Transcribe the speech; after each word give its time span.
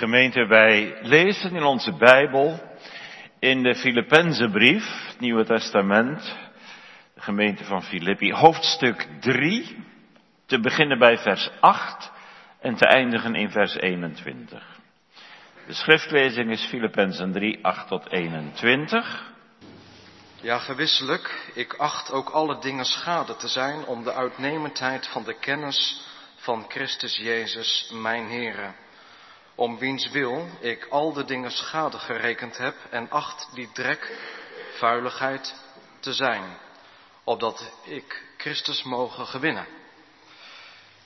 Gemeente, 0.00 0.46
wij 0.46 0.98
lezen 1.02 1.54
in 1.54 1.62
onze 1.62 1.92
Bijbel 1.92 2.60
in 3.38 3.62
de 3.62 3.74
Filippenzenbrief, 3.74 4.84
het 5.06 5.20
Nieuwe 5.20 5.44
Testament, 5.44 6.36
de 7.14 7.20
gemeente 7.20 7.64
van 7.64 7.82
Filippi, 7.82 8.32
hoofdstuk 8.32 9.06
3, 9.20 9.84
te 10.46 10.60
beginnen 10.60 10.98
bij 10.98 11.18
vers 11.18 11.50
8 11.60 12.10
en 12.60 12.74
te 12.74 12.86
eindigen 12.86 13.34
in 13.34 13.50
vers 13.50 13.74
21. 13.74 14.66
De 15.66 15.72
schriftlezing 15.72 16.50
is 16.50 16.64
Filippenzen 16.64 17.32
3, 17.32 17.64
8 17.64 17.88
tot 17.88 18.10
21. 18.10 19.32
Ja, 20.40 20.58
gewisselijk, 20.58 21.50
ik 21.54 21.74
acht 21.74 22.12
ook 22.12 22.28
alle 22.28 22.60
dingen 22.60 22.84
schade 22.84 23.36
te 23.36 23.48
zijn 23.48 23.84
om 23.84 24.04
de 24.04 24.12
uitnemendheid 24.12 25.06
van 25.06 25.24
de 25.24 25.38
kennis 25.38 26.06
van 26.36 26.64
Christus 26.68 27.16
Jezus, 27.16 27.90
mijn 27.94 28.28
Heere 28.28 28.72
om 29.60 29.78
wiens 29.78 30.08
wil 30.08 30.48
ik 30.60 30.86
al 30.90 31.12
de 31.12 31.24
dingen 31.24 31.50
schade 31.50 31.98
gerekend 31.98 32.56
heb 32.56 32.76
en 32.90 33.10
acht 33.10 33.48
die 33.54 33.72
drek, 33.72 34.18
vuiligheid 34.72 35.54
te 36.00 36.12
zijn, 36.12 36.58
opdat 37.24 37.72
ik 37.84 38.24
Christus 38.36 38.82
mogen 38.82 39.26
gewinnen. 39.26 39.66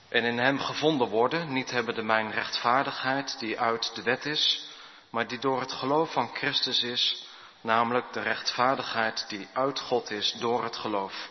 En 0.09 0.24
in 0.24 0.38
hem 0.38 0.59
gevonden 0.59 1.09
worden, 1.09 1.52
niet 1.52 1.70
hebben 1.70 1.95
de 1.95 2.02
mijn 2.02 2.30
rechtvaardigheid 2.30 3.38
die 3.38 3.60
uit 3.60 3.95
de 3.95 4.02
wet 4.02 4.24
is, 4.26 4.68
maar 5.10 5.26
die 5.26 5.38
door 5.38 5.60
het 5.60 5.73
geloof 5.73 6.12
van 6.12 6.34
Christus 6.34 6.82
is, 6.82 7.26
namelijk 7.60 8.12
de 8.12 8.23
rechtvaardigheid 8.23 9.24
die 9.28 9.48
uit 9.52 9.80
God 9.80 10.10
is 10.10 10.32
door 10.32 10.64
het 10.64 10.76
geloof. 10.76 11.28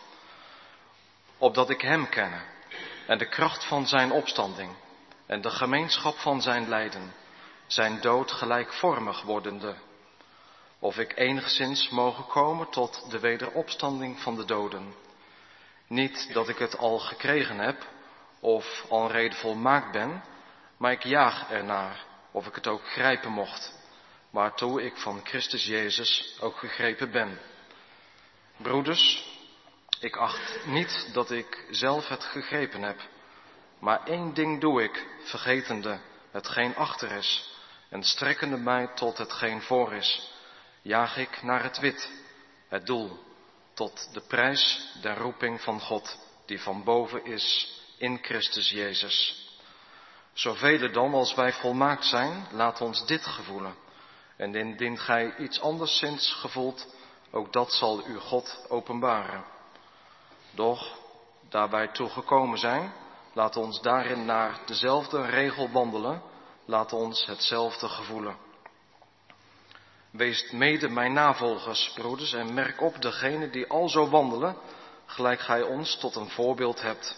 Opdat 1.38 1.70
ik 1.70 1.80
hem 1.80 2.08
kenne 2.08 2.40
en 3.06 3.18
de 3.18 3.28
kracht 3.28 3.64
van 3.64 3.86
zijn 3.86 4.12
opstanding 4.12 4.82
en 5.26 5.40
de 5.40 5.50
gemeenschap 5.50 6.16
van 6.16 6.42
zijn 6.42 6.68
lijden, 6.68 7.14
zijn 7.66 8.00
dood 8.00 8.30
gelijkvormig 8.30 9.22
wordende, 9.22 9.74
of 10.78 10.98
ik 10.98 11.16
enigszins 11.16 11.88
mogen 11.88 12.26
komen 12.26 12.70
tot 12.70 13.10
de 13.10 13.20
wederopstanding 13.20 14.20
van 14.20 14.36
de 14.36 14.44
doden. 14.44 14.94
Niet 15.86 16.32
dat 16.32 16.48
ik 16.48 16.58
het 16.58 16.78
al 16.78 16.98
gekregen 16.98 17.58
heb, 17.58 17.86
of 18.40 18.84
al 18.88 19.10
reden 19.10 19.38
volmaakt 19.38 19.92
ben, 19.92 20.22
maar 20.76 20.92
ik 20.92 21.02
jaag 21.02 21.50
ernaar, 21.50 22.04
of 22.30 22.46
ik 22.46 22.54
het 22.54 22.66
ook 22.66 22.88
grijpen 22.88 23.30
mocht, 23.30 23.72
waartoe 24.30 24.82
ik 24.82 24.96
van 24.96 25.20
Christus 25.24 25.64
Jezus 25.64 26.36
ook 26.40 26.58
gegrepen 26.58 27.10
ben. 27.10 27.38
Broeders, 28.56 29.32
ik 30.00 30.16
acht 30.16 30.66
niet 30.66 31.10
dat 31.12 31.30
ik 31.30 31.66
zelf 31.70 32.08
het 32.08 32.24
gegrepen 32.24 32.82
heb, 32.82 33.00
maar 33.84 34.04
één 34.04 34.34
ding 34.34 34.60
doe 34.60 34.82
ik, 34.82 35.06
vergetende 35.24 36.00
hetgeen 36.30 36.76
achter 36.76 37.12
is 37.12 37.50
en 37.88 38.02
strekkende 38.02 38.56
mij 38.56 38.86
tot 38.94 39.18
hetgeen 39.18 39.62
voor 39.62 39.92
is, 39.92 40.32
jaag 40.82 41.16
ik 41.16 41.42
naar 41.42 41.62
het 41.62 41.78
wit, 41.78 42.10
het 42.68 42.86
doel, 42.86 43.18
tot 43.74 44.08
de 44.12 44.20
prijs 44.20 44.92
der 45.00 45.16
roeping 45.16 45.60
van 45.60 45.80
God, 45.80 46.18
die 46.46 46.60
van 46.60 46.84
boven 46.84 47.24
is 47.24 47.76
in 47.98 48.18
Christus 48.22 48.70
Jezus. 48.70 49.48
Zoveel 50.32 50.92
dan 50.92 51.14
als 51.14 51.34
wij 51.34 51.52
volmaakt 51.52 52.04
zijn, 52.04 52.46
laat 52.50 52.80
ons 52.80 53.06
dit 53.06 53.26
gevoelen. 53.26 53.74
En 54.36 54.54
indien 54.54 54.98
gij 54.98 55.36
iets 55.36 55.60
anderszins 55.60 56.32
gevoelt, 56.32 56.94
ook 57.30 57.52
dat 57.52 57.72
zal 57.72 58.06
u 58.06 58.18
God 58.18 58.66
openbaren. 58.68 59.44
Doch, 60.50 60.98
daar 61.48 61.70
wij 61.70 61.88
toegekomen 61.88 62.58
zijn, 62.58 62.92
Laat 63.34 63.56
ons 63.56 63.80
daarin 63.80 64.24
naar 64.24 64.60
dezelfde 64.66 65.26
regel 65.26 65.70
wandelen. 65.70 66.22
Laat 66.64 66.92
ons 66.92 67.26
hetzelfde 67.26 67.88
gevoelen. 67.88 68.36
Wees 70.10 70.50
mede 70.50 70.88
mijn 70.88 71.12
navolgers, 71.12 71.92
broeders, 71.94 72.32
en 72.32 72.54
merk 72.54 72.80
op 72.80 73.02
degene 73.02 73.50
die 73.50 73.66
al 73.66 73.88
zo 73.88 74.08
wandelen, 74.08 74.56
gelijk 75.06 75.40
gij 75.40 75.62
ons 75.62 75.98
tot 75.98 76.16
een 76.16 76.30
voorbeeld 76.30 76.80
hebt. 76.80 77.16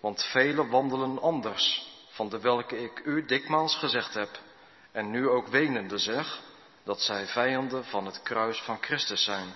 Want 0.00 0.22
velen 0.22 0.68
wandelen 0.68 1.20
anders, 1.20 1.90
van 2.08 2.28
de 2.28 2.40
welke 2.40 2.82
ik 2.82 3.02
u 3.04 3.24
dikmaals 3.24 3.76
gezegd 3.76 4.14
heb, 4.14 4.38
en 4.92 5.10
nu 5.10 5.28
ook 5.28 5.46
wenende 5.46 5.98
zeg, 5.98 6.40
dat 6.84 7.00
zij 7.00 7.26
vijanden 7.26 7.84
van 7.84 8.06
het 8.06 8.22
kruis 8.22 8.62
van 8.62 8.78
Christus 8.80 9.24
zijn. 9.24 9.52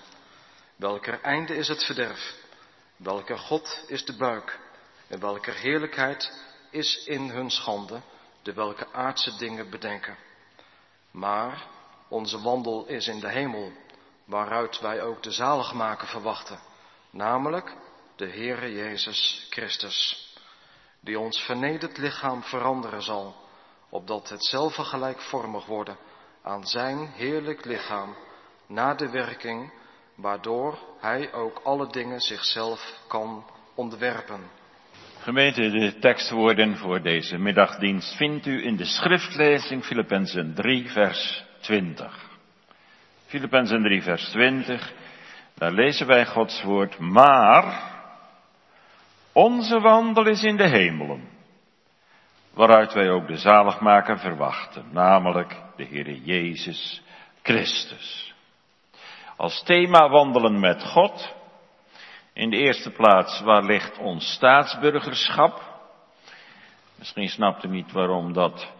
Welker 0.76 1.20
einde 1.20 1.56
is 1.56 1.68
het 1.68 1.84
verderf, 1.84 2.34
welker 2.96 3.38
God 3.38 3.84
is 3.86 4.04
de 4.04 4.16
buik, 4.16 4.58
en 5.08 5.20
welke 5.20 5.50
heerlijkheid 5.50 6.44
is 6.70 7.04
in 7.04 7.30
hun 7.30 7.50
schande, 7.50 8.00
de 8.42 8.52
welke 8.52 8.92
aardse 8.92 9.36
dingen 9.36 9.70
bedenken. 9.70 10.16
Maar 11.10 11.66
onze 12.08 12.40
wandel 12.40 12.86
is 12.86 13.06
in 13.06 13.20
de 13.20 13.28
hemel, 13.28 13.72
waaruit 14.24 14.80
wij 14.80 15.02
ook 15.02 15.22
de 15.22 15.30
zaligmaker 15.30 16.08
verwachten, 16.08 16.58
namelijk 17.10 17.76
de 18.16 18.26
Heere 18.26 18.72
Jezus 18.72 19.46
Christus, 19.50 20.28
die 21.00 21.18
ons 21.18 21.40
vernederd 21.40 21.98
lichaam 21.98 22.42
veranderen 22.42 23.02
zal, 23.02 23.36
opdat 23.88 24.28
hetzelfde 24.28 24.84
gelijkvormig 24.84 25.66
worden 25.66 25.96
aan 26.42 26.66
zijn 26.66 27.06
heerlijk 27.06 27.64
lichaam, 27.64 28.16
na 28.66 28.94
de 28.94 29.10
werking, 29.10 29.72
waardoor 30.14 30.78
hij 30.98 31.32
ook 31.32 31.60
alle 31.64 31.86
dingen 31.86 32.20
zichzelf 32.20 33.00
kan 33.06 33.50
onderwerpen. 33.74 34.50
Gemeente, 35.26 35.70
de 35.70 35.98
tekstwoorden 35.98 36.76
voor 36.76 37.02
deze 37.02 37.38
middagdienst 37.38 38.16
vindt 38.16 38.46
u 38.46 38.64
in 38.64 38.76
de 38.76 38.84
schriftlezing 38.84 39.84
Filippenzen 39.84 40.54
3, 40.54 40.90
vers 40.90 41.44
20. 41.60 42.30
Filippenzen 43.26 43.82
3, 43.82 44.02
vers 44.02 44.28
20. 44.30 44.92
Daar 45.54 45.72
lezen 45.72 46.06
wij 46.06 46.26
Gods 46.26 46.62
woord, 46.62 46.98
maar 46.98 47.92
onze 49.32 49.80
wandel 49.80 50.26
is 50.26 50.42
in 50.42 50.56
de 50.56 50.68
hemelen, 50.68 51.28
waaruit 52.54 52.92
wij 52.92 53.10
ook 53.10 53.26
de 53.26 53.36
zaligmaker 53.36 54.18
verwachten, 54.18 54.84
namelijk 54.90 55.56
de 55.76 55.84
Heere 55.84 56.20
Jezus 56.22 57.02
Christus. 57.42 58.34
Als 59.36 59.62
thema 59.62 60.08
wandelen 60.08 60.60
met 60.60 60.82
God, 60.82 61.34
in 62.36 62.50
de 62.50 62.56
eerste 62.56 62.90
plaats, 62.90 63.40
waar 63.40 63.64
ligt 63.64 63.98
ons 63.98 64.32
staatsburgerschap? 64.32 65.62
Misschien 66.94 67.28
snapt 67.28 67.64
u 67.64 67.68
niet 67.68 67.92
waarom 67.92 68.32
dat 68.32 68.72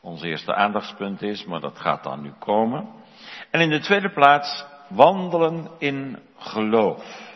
ons 0.00 0.22
eerste 0.22 0.54
aandachtspunt 0.54 1.22
is, 1.22 1.44
maar 1.44 1.60
dat 1.60 1.78
gaat 1.78 2.02
dan 2.02 2.22
nu 2.22 2.32
komen. 2.38 2.88
En 3.50 3.60
in 3.60 3.68
de 3.68 3.80
tweede 3.80 4.10
plaats, 4.10 4.64
wandelen 4.88 5.70
in 5.78 6.18
geloof. 6.38 7.32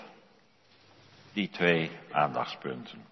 Die 1.33 1.51
twee 1.51 1.91
aandachtspunten. 2.13 3.05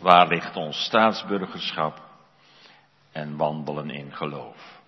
Waar 0.00 0.28
ligt 0.28 0.56
ons 0.56 0.84
staatsburgerschap 0.84 2.00
en 3.12 3.36
wandelen 3.36 3.90
in 3.90 4.12
geloof? 4.12 4.80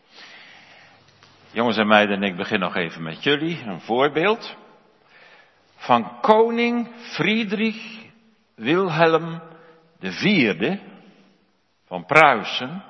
Jongens 1.50 1.76
en 1.76 1.86
meiden, 1.86 2.22
ik 2.22 2.36
begin 2.36 2.60
nog 2.60 2.76
even 2.76 3.02
met 3.02 3.22
jullie, 3.22 3.62
een 3.66 3.80
voorbeeld 3.80 4.56
van 5.76 6.20
koning 6.20 6.88
Friedrich 6.96 8.10
Wilhelm 8.54 9.42
IV 10.00 10.78
van 11.86 12.06
Pruisen 12.06 12.84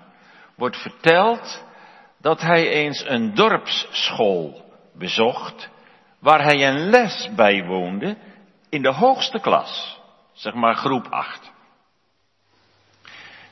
wordt 0.54 0.76
verteld 0.76 1.64
dat 2.20 2.40
hij 2.40 2.68
eens 2.68 3.04
een 3.08 3.34
dorpsschool 3.34 4.64
bezocht 4.94 5.70
waar 6.18 6.42
hij 6.42 6.68
een 6.68 6.90
les 6.90 7.28
bijwoonde 7.34 8.16
in 8.68 8.82
de 8.82 8.92
hoogste 8.92 9.40
klas, 9.40 10.00
zeg 10.32 10.54
maar 10.54 10.74
groep 10.74 11.06
8. 11.10 11.52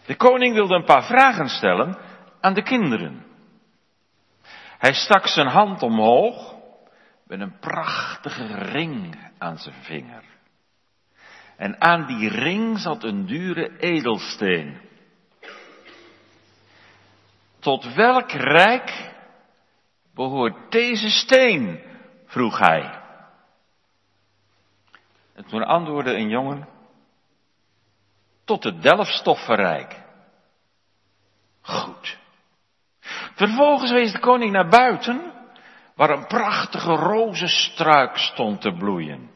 De 0.06 0.16
koning 0.16 0.54
wilde 0.54 0.74
een 0.74 0.84
paar 0.84 1.04
vragen 1.04 1.48
stellen 1.48 1.98
aan 2.40 2.54
de 2.54 2.62
kinderen. 2.62 3.24
Hij 4.78 4.92
stak 4.92 5.26
zijn 5.26 5.46
hand 5.46 5.82
omhoog 5.82 6.51
met 7.32 7.40
een 7.40 7.58
prachtige 7.58 8.54
ring 8.54 9.30
aan 9.38 9.58
zijn 9.58 9.74
vinger. 9.82 10.24
En 11.56 11.80
aan 11.80 12.06
die 12.06 12.28
ring 12.28 12.78
zat 12.78 13.04
een 13.04 13.26
dure 13.26 13.78
edelsteen. 13.78 14.80
Tot 17.58 17.94
welk 17.94 18.30
rijk 18.30 19.14
behoort 20.14 20.72
deze 20.72 21.10
steen? 21.10 21.82
vroeg 22.26 22.58
hij. 22.58 23.00
En 25.34 25.44
toen 25.44 25.64
antwoordde 25.64 26.14
een 26.14 26.28
jongen, 26.28 26.68
tot 28.44 28.64
het 28.64 28.82
Delfstoffenrijk. 28.82 30.00
Goed. 31.60 32.18
Vervolgens 33.34 33.90
wees 33.90 34.12
de 34.12 34.20
koning 34.20 34.52
naar 34.52 34.68
buiten 34.68 35.31
waar 36.02 36.10
een 36.10 36.26
prachtige 36.26 36.94
rozenstruik 36.94 38.16
stond 38.16 38.60
te 38.60 38.72
bloeien. 38.72 39.30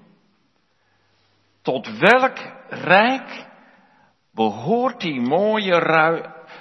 Tot 1.62 1.98
welk 1.98 2.38
rijk 2.68 3.46
behoort 4.32 5.00
die 5.00 5.20
mooie 5.20 5.78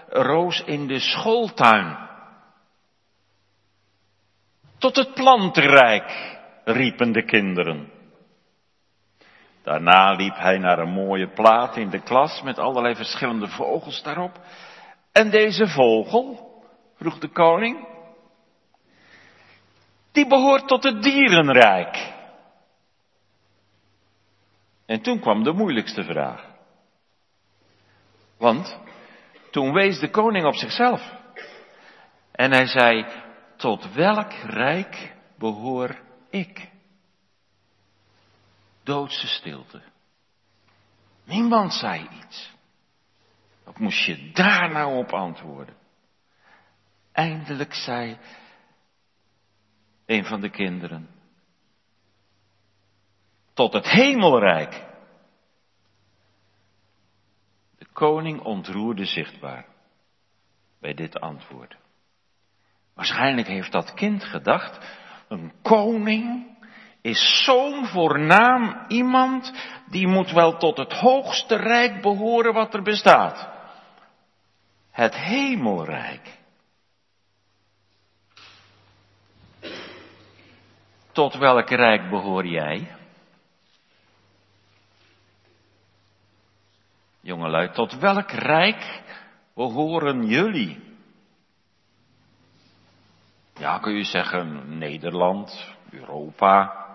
roos 0.10 0.64
in 0.64 0.88
de 0.88 1.00
schooltuin. 1.00 1.98
Tot 4.78 4.96
het 4.96 5.14
plantenrijk, 5.14 6.38
riepen 6.64 7.12
de 7.12 7.26
kinderen. 7.26 7.92
Daarna 9.64 10.12
liep 10.12 10.36
hij 10.36 10.58
naar 10.58 10.80
een 10.80 10.94
mooie 10.94 11.30
plaat 11.30 11.78
in 11.78 11.90
de 11.90 12.02
klas 12.02 12.42
met 12.42 12.60
allerlei 12.60 12.96
verschillende 12.96 13.48
vogels 13.48 14.04
daarop. 14.04 14.40
En 15.12 15.30
deze 15.30 15.68
vogel, 15.68 16.54
vroeg 16.96 17.20
de 17.20 17.30
koning, 17.30 17.95
die 20.16 20.28
behoort 20.28 20.68
tot 20.68 20.84
het 20.84 21.04
dierenrijk. 21.04 22.14
En 24.86 25.02
toen 25.02 25.20
kwam 25.20 25.44
de 25.44 25.52
moeilijkste 25.52 26.04
vraag. 26.04 26.46
Want 28.38 28.80
toen 29.52 29.74
wees 29.74 30.00
de 30.00 30.10
koning 30.10 30.46
op 30.46 30.56
zichzelf. 30.56 31.14
En 32.32 32.52
hij 32.52 32.66
zei, 32.66 33.06
tot 33.58 33.94
welk 33.94 34.32
rijk 34.32 35.16
behoor 35.38 36.00
ik? 36.30 36.70
Doodse 38.84 39.28
stilte. 39.28 39.82
Niemand 41.24 41.74
zei 41.74 42.08
iets. 42.24 42.54
Wat 43.64 43.80
moest 43.80 44.06
je 44.06 44.32
daar 44.32 44.72
nou 44.72 44.98
op 44.98 45.12
antwoorden? 45.14 45.76
Eindelijk 47.12 47.74
zei 47.74 48.18
een 50.06 50.26
van 50.26 50.42
de 50.42 50.50
kinderen, 50.50 51.10
tot 53.54 53.74
het 53.74 53.86
hemelrijk. 53.86 54.84
De 57.78 57.88
koning 57.94 58.42
ontroerde 58.42 59.06
zichtbaar 59.06 59.66
bij 60.80 60.94
dit 60.94 61.20
antwoord. 61.20 61.78
Waarschijnlijk 62.94 63.48
heeft 63.48 63.72
dat 63.72 63.94
kind 63.94 64.24
gedacht, 64.24 64.86
een 65.28 65.54
koning 65.62 66.56
is 67.02 67.44
zo'n 67.44 67.86
voornaam 67.86 68.86
iemand, 68.88 69.54
die 69.90 70.08
moet 70.08 70.32
wel 70.32 70.58
tot 70.58 70.78
het 70.78 70.94
hoogste 70.94 71.56
rijk 71.56 72.02
behoren 72.02 72.54
wat 72.54 72.74
er 72.74 72.82
bestaat. 72.82 73.50
Het 74.92 75.16
hemelrijk. 75.16 76.38
Tot 81.16 81.36
welk 81.38 81.70
rijk 81.70 82.10
behoor 82.10 82.46
jij? 82.46 82.96
Jongelui, 87.22 87.72
tot 87.72 87.98
welk 88.00 88.32
rijk 88.32 89.04
behoren 89.54 90.26
jullie? 90.26 90.98
Ja, 93.58 93.80
kun 93.80 93.94
je 93.94 94.04
zeggen 94.04 94.78
Nederland, 94.78 95.76
Europa. 95.90 96.86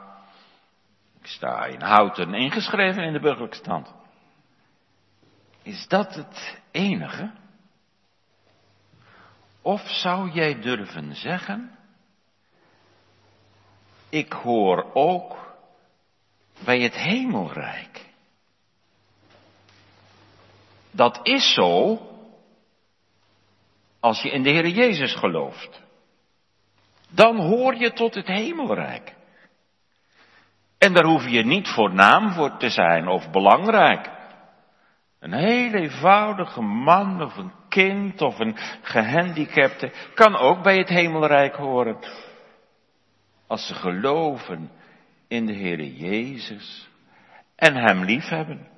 Ik 1.21 1.27
sta 1.27 1.65
in 1.65 1.81
Houten 1.81 2.35
ingeschreven 2.35 3.03
in 3.03 3.13
de 3.13 3.21
burgerlijke 3.21 3.57
stand. 3.57 3.95
Is 5.63 5.89
dat 5.89 6.15
het 6.15 6.61
enige? 6.71 7.33
Of 9.63 9.81
zou 9.89 10.31
jij 10.31 10.61
durven 10.61 11.15
zeggen, 11.15 11.79
ik 14.11 14.33
hoor 14.33 14.91
ook 14.95 15.55
bij 16.65 16.81
het 16.81 16.95
hemelrijk. 16.95 18.09
Dat 20.91 21.21
is 21.23 21.55
zo 21.55 21.99
als 24.01 24.23
je 24.23 24.31
in 24.31 24.43
de 24.43 24.51
Heer 24.51 24.69
Jezus 24.69 25.15
gelooft. 25.15 25.83
Dan 27.09 27.37
hoor 27.37 27.75
je 27.75 27.93
tot 27.93 28.15
het 28.15 28.27
hemelrijk. 28.27 29.15
En 30.79 30.93
daar 30.93 31.05
hoef 31.05 31.29
je 31.29 31.45
niet 31.45 31.69
voornaam 31.69 32.33
voor 32.33 32.57
te 32.57 32.69
zijn 32.69 33.09
of 33.09 33.31
belangrijk. 33.31 34.11
Een 35.19 35.33
heel 35.33 35.73
eenvoudige 35.73 36.61
man 36.61 37.23
of 37.23 37.37
een 37.37 37.53
kind 37.69 38.21
of 38.21 38.39
een 38.39 38.57
gehandicapte 38.83 39.93
kan 40.15 40.37
ook 40.37 40.63
bij 40.63 40.77
het 40.77 40.89
hemelrijk 40.89 41.55
horen. 41.55 41.99
Als 43.51 43.67
ze 43.67 43.75
geloven 43.75 44.71
in 45.29 45.47
de 45.47 45.55
Heere 45.55 45.97
Jezus 45.97 46.89
en 47.57 47.75
Hem 47.75 48.05
liefhebben. 48.05 48.69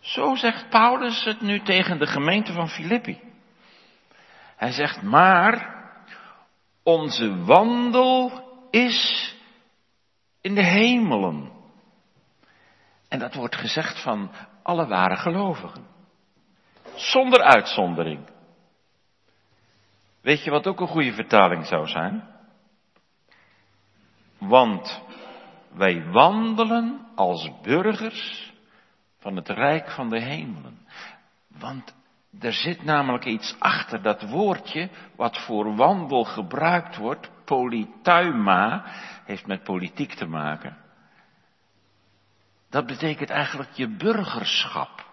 Zo 0.00 0.34
zegt 0.34 0.68
Paulus 0.68 1.24
het 1.24 1.40
nu 1.40 1.60
tegen 1.60 1.98
de 1.98 2.06
gemeente 2.06 2.52
van 2.52 2.68
Filippi. 2.68 3.20
Hij 4.56 4.72
zegt, 4.72 5.02
maar 5.02 5.84
onze 6.82 7.44
wandel 7.44 8.44
is 8.70 9.34
in 10.40 10.54
de 10.54 10.64
hemelen. 10.64 11.52
En 13.08 13.18
dat 13.18 13.34
wordt 13.34 13.56
gezegd 13.56 14.02
van 14.02 14.30
alle 14.62 14.86
ware 14.86 15.16
gelovigen. 15.16 15.86
Zonder 16.94 17.42
uitzondering. 17.42 18.28
Weet 20.20 20.44
je 20.44 20.50
wat 20.50 20.66
ook 20.66 20.80
een 20.80 20.86
goede 20.86 21.12
vertaling 21.12 21.66
zou 21.66 21.86
zijn? 21.86 22.31
Want 24.48 25.02
wij 25.72 26.10
wandelen 26.10 27.06
als 27.14 27.50
burgers 27.62 28.52
van 29.18 29.36
het 29.36 29.48
rijk 29.48 29.90
van 29.90 30.08
de 30.08 30.20
hemelen. 30.20 30.78
Want 31.58 31.94
er 32.40 32.52
zit 32.52 32.84
namelijk 32.84 33.24
iets 33.24 33.56
achter 33.58 34.02
dat 34.02 34.22
woordje 34.22 34.88
wat 35.16 35.38
voor 35.38 35.76
wandel 35.76 36.24
gebruikt 36.24 36.96
wordt, 36.96 37.30
polituima, 37.44 38.84
heeft 39.24 39.46
met 39.46 39.62
politiek 39.62 40.14
te 40.14 40.26
maken. 40.26 40.76
Dat 42.70 42.86
betekent 42.86 43.30
eigenlijk 43.30 43.70
je 43.72 43.96
burgerschap. 43.96 45.10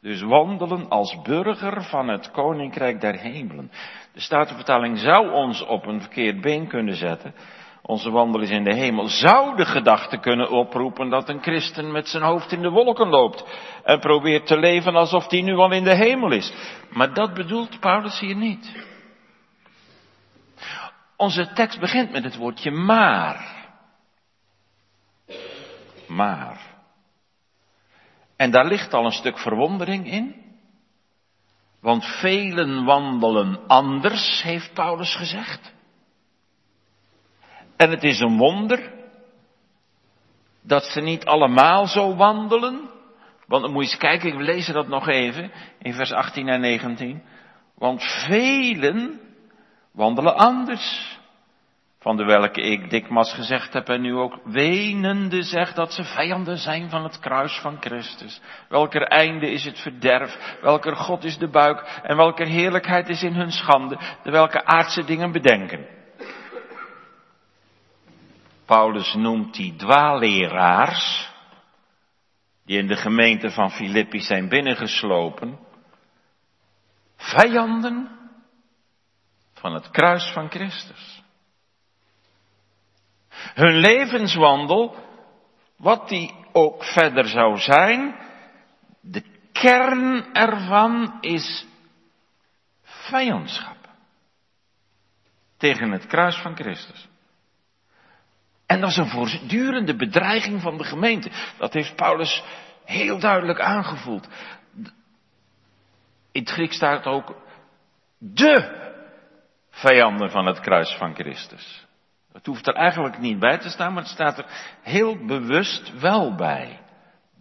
Dus 0.00 0.22
wandelen 0.22 0.88
als 0.88 1.22
burger 1.22 1.82
van 1.82 2.08
het 2.08 2.30
koninkrijk 2.30 3.00
der 3.00 3.18
hemelen. 3.18 3.70
De 4.12 4.20
Statenvertaling 4.20 4.98
zou 4.98 5.30
ons 5.30 5.62
op 5.62 5.86
een 5.86 6.00
verkeerd 6.00 6.40
been 6.40 6.68
kunnen 6.68 6.96
zetten. 6.96 7.34
Onze 7.86 8.10
wandel 8.10 8.40
is 8.40 8.50
in 8.50 8.64
de 8.64 8.74
hemel. 8.74 9.08
Zou 9.08 9.56
de 9.56 9.64
gedachte 9.64 10.18
kunnen 10.18 10.50
oproepen 10.50 11.10
dat 11.10 11.28
een 11.28 11.42
christen 11.42 11.92
met 11.92 12.08
zijn 12.08 12.22
hoofd 12.22 12.52
in 12.52 12.62
de 12.62 12.70
wolken 12.70 13.08
loopt. 13.08 13.44
En 13.82 14.00
probeert 14.00 14.46
te 14.46 14.58
leven 14.58 14.94
alsof 14.94 15.30
hij 15.30 15.42
nu 15.42 15.54
al 15.56 15.72
in 15.72 15.84
de 15.84 15.94
hemel 15.94 16.32
is. 16.32 16.52
Maar 16.90 17.14
dat 17.14 17.34
bedoelt 17.34 17.80
Paulus 17.80 18.18
hier 18.18 18.36
niet. 18.36 18.86
Onze 21.16 21.52
tekst 21.52 21.80
begint 21.80 22.10
met 22.10 22.24
het 22.24 22.36
woordje 22.36 22.70
maar. 22.70 23.68
Maar. 26.06 26.60
En 28.36 28.50
daar 28.50 28.66
ligt 28.66 28.94
al 28.94 29.04
een 29.04 29.12
stuk 29.12 29.38
verwondering 29.38 30.06
in. 30.06 30.34
Want 31.80 32.04
velen 32.04 32.84
wandelen 32.84 33.66
anders, 33.66 34.42
heeft 34.42 34.72
Paulus 34.74 35.16
gezegd. 35.16 35.73
En 37.76 37.90
het 37.90 38.02
is 38.02 38.20
een 38.20 38.36
wonder 38.36 38.92
dat 40.62 40.84
ze 40.84 41.00
niet 41.00 41.24
allemaal 41.24 41.86
zo 41.86 42.16
wandelen. 42.16 42.90
Want 43.46 43.62
dan 43.62 43.72
moet 43.72 43.84
je 43.84 43.90
eens 43.90 43.98
kijken, 43.98 44.36
we 44.36 44.42
lezen 44.42 44.74
dat 44.74 44.88
nog 44.88 45.08
even 45.08 45.52
in 45.78 45.92
vers 45.92 46.12
18 46.12 46.48
en 46.48 46.60
19. 46.60 47.22
Want 47.74 48.02
velen 48.02 49.20
wandelen 49.92 50.36
anders. 50.36 51.18
Van 51.98 52.16
de 52.16 52.24
welke 52.24 52.60
ik 52.60 52.90
dikmaals 52.90 53.32
gezegd 53.32 53.72
heb 53.72 53.88
en 53.88 54.00
nu 54.00 54.14
ook 54.14 54.38
wenende 54.44 55.42
zeg 55.42 55.72
dat 55.72 55.92
ze 55.92 56.04
vijanden 56.04 56.58
zijn 56.58 56.90
van 56.90 57.02
het 57.02 57.18
kruis 57.18 57.58
van 57.58 57.76
Christus. 57.80 58.40
Welker 58.68 59.02
einde 59.02 59.50
is 59.50 59.64
het 59.64 59.78
verderf, 59.78 60.58
welker 60.60 60.96
God 60.96 61.24
is 61.24 61.38
de 61.38 61.48
buik 61.48 62.00
en 62.02 62.16
welker 62.16 62.46
heerlijkheid 62.46 63.08
is 63.08 63.22
in 63.22 63.34
hun 63.34 63.52
schande, 63.52 63.98
de 64.22 64.30
welke 64.30 64.64
aardse 64.64 65.04
dingen 65.04 65.32
bedenken. 65.32 65.86
Paulus 68.66 69.14
noemt 69.14 69.54
die 69.54 69.76
dwaalleraars, 69.76 71.32
die 72.64 72.78
in 72.78 72.86
de 72.86 72.96
gemeente 72.96 73.50
van 73.50 73.70
Filippi 73.70 74.20
zijn 74.20 74.48
binnengeslopen, 74.48 75.58
vijanden 77.16 78.08
van 79.54 79.74
het 79.74 79.90
kruis 79.90 80.30
van 80.32 80.50
Christus. 80.50 81.22
Hun 83.54 83.76
levenswandel, 83.76 84.96
wat 85.76 86.08
die 86.08 86.34
ook 86.52 86.84
verder 86.84 87.28
zou 87.28 87.58
zijn, 87.58 88.16
de 89.00 89.22
kern 89.52 90.34
ervan 90.34 91.18
is 91.20 91.66
vijandschap 92.82 93.76
tegen 95.56 95.90
het 95.90 96.06
kruis 96.06 96.36
van 96.36 96.56
Christus. 96.56 97.08
En 98.74 98.80
dat 98.80 98.90
is 98.90 98.96
een 98.96 99.08
voortdurende 99.08 99.96
bedreiging 99.96 100.60
van 100.60 100.78
de 100.78 100.84
gemeente. 100.84 101.30
Dat 101.58 101.72
heeft 101.72 101.96
Paulus 101.96 102.42
heel 102.84 103.18
duidelijk 103.18 103.60
aangevoeld. 103.60 104.28
In 106.32 106.40
het 106.40 106.50
Grieks 106.50 106.76
staat 106.76 107.06
ook 107.06 107.36
de 108.18 108.82
vijanden 109.70 110.30
van 110.30 110.46
het 110.46 110.60
kruis 110.60 110.94
van 110.94 111.14
Christus. 111.14 111.86
Het 112.32 112.46
hoeft 112.46 112.66
er 112.66 112.74
eigenlijk 112.74 113.18
niet 113.18 113.38
bij 113.38 113.58
te 113.58 113.68
staan, 113.68 113.92
maar 113.92 114.02
het 114.02 114.12
staat 114.12 114.38
er 114.38 114.46
heel 114.82 115.26
bewust 115.26 116.00
wel 116.00 116.34
bij. 116.34 116.80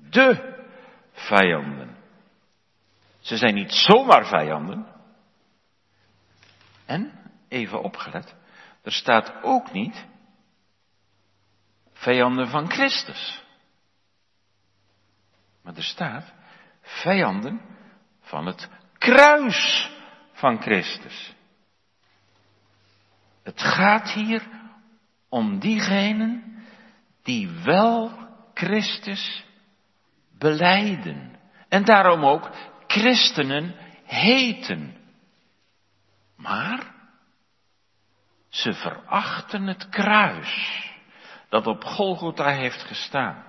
De 0.10 0.56
vijanden. 1.12 1.96
Ze 3.20 3.38
zijn 3.38 3.54
niet 3.54 3.74
zomaar 3.74 4.26
vijanden. 4.26 4.88
En, 6.86 7.12
even 7.48 7.84
opgelet, 7.84 8.36
er 8.84 8.92
staat 8.92 9.34
ook 9.42 9.72
niet 9.72 10.06
vijanden 12.04 12.48
van 12.48 12.72
Christus. 12.72 13.42
Maar 15.62 15.76
er 15.76 15.84
staat 15.84 16.34
vijanden 16.82 17.62
van 18.22 18.46
het 18.46 18.70
kruis 18.98 19.92
van 20.34 20.62
Christus. 20.62 21.34
Het 23.44 23.62
gaat 23.62 24.12
hier 24.12 24.48
om 25.30 25.60
diegenen 25.60 26.64
die 27.24 27.50
wel 27.50 28.28
Christus 28.54 29.46
beleiden. 30.38 31.40
En 31.70 31.86
daarom 31.86 32.26
ook 32.26 32.50
christenen 32.88 33.76
heten. 34.06 34.98
Maar 36.36 36.94
ze 38.50 38.74
verachten 38.74 39.68
het 39.68 39.90
kruis 39.90 40.92
dat 41.54 41.68
op 41.68 41.84
Golgotha 41.84 42.50
heeft 42.50 42.84
gestaan. 42.84 43.44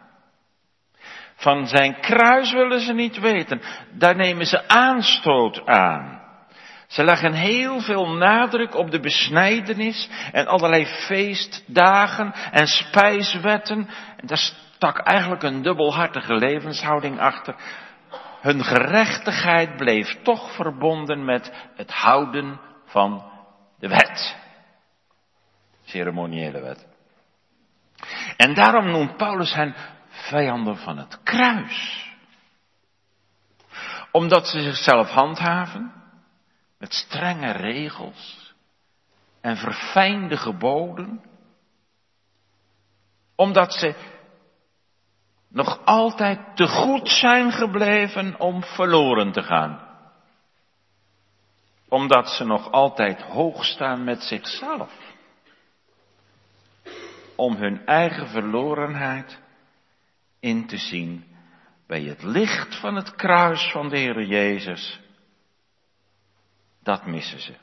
Van 1.35 1.67
zijn 1.67 2.01
kruis 2.01 2.53
willen 2.53 2.81
ze 2.81 2.93
niet 2.93 3.19
weten. 3.19 3.61
Daar 3.93 4.17
nemen 4.17 4.47
ze 4.47 4.69
aanstoot 4.69 5.67
aan. 5.67 6.23
Ze 6.87 7.05
leggen 7.05 7.33
heel 7.33 7.81
veel 7.81 8.09
nadruk 8.09 8.75
op 8.75 8.91
de 8.91 9.01
besnijdenis 9.01 10.11
en 10.33 10.47
allerlei 10.47 10.87
feestdagen 10.87 12.33
en 12.33 12.67
spijswetten. 12.67 13.89
En 14.17 14.27
daar 14.27 14.53
stak 14.75 14.99
eigenlijk 14.99 15.43
een 15.43 15.63
dubbelhartige 15.63 16.35
levenshouding 16.35 17.21
achter. 17.21 17.55
Hun 18.41 18.65
gerechtigheid 18.65 19.77
bleef 19.77 20.23
toch 20.23 20.55
verbonden 20.55 21.25
met 21.25 21.53
het 21.77 21.93
houden 21.93 22.61
van 22.85 23.31
de 23.79 23.89
wet. 23.89 24.37
Ceremoniële 25.85 26.61
wet. 26.61 26.94
En 28.37 28.55
daarom 28.55 28.91
noemt 28.91 29.17
Paulus 29.17 29.55
hen 29.55 29.75
vijanden 30.09 30.77
van 30.77 30.99
het 30.99 31.23
kruis. 31.23 32.13
Omdat 34.11 34.47
ze 34.47 34.63
zichzelf 34.63 35.11
handhaven 35.11 35.93
met 36.79 36.93
strenge 36.93 37.51
regels 37.51 38.55
en 39.41 39.57
verfijnde 39.57 40.37
geboden. 40.37 41.25
Omdat 43.37 43.75
ze 43.75 43.95
nog 45.49 45.85
altijd 45.85 46.57
te 46.57 46.67
goed 46.67 47.09
zijn 47.09 47.53
gebleven 47.53 48.41
om 48.41 48.63
verloren 48.63 49.33
te 49.33 49.43
gaan. 49.43 49.81
Omdat 51.89 52.29
ze 52.29 52.45
nog 52.45 52.71
altijd 52.71 53.23
hoog 53.23 53.65
staan 53.65 54.05
met 54.05 54.23
zichzelf. 54.23 55.14
Om 57.37 57.57
hun 57.57 57.87
eigen 57.87 58.29
verlorenheid 58.29 59.41
in 60.41 60.67
te 60.67 60.77
zien 60.77 61.25
bij 61.87 62.03
het 62.03 62.23
licht 62.23 62.81
van 62.81 62.95
het 62.95 63.15
kruis 63.15 63.71
van 63.71 63.89
de 63.89 63.99
Heer 63.99 64.25
Jezus. 64.25 65.01
Dat 66.83 67.07
missen 67.07 67.41
ze. 67.41 67.55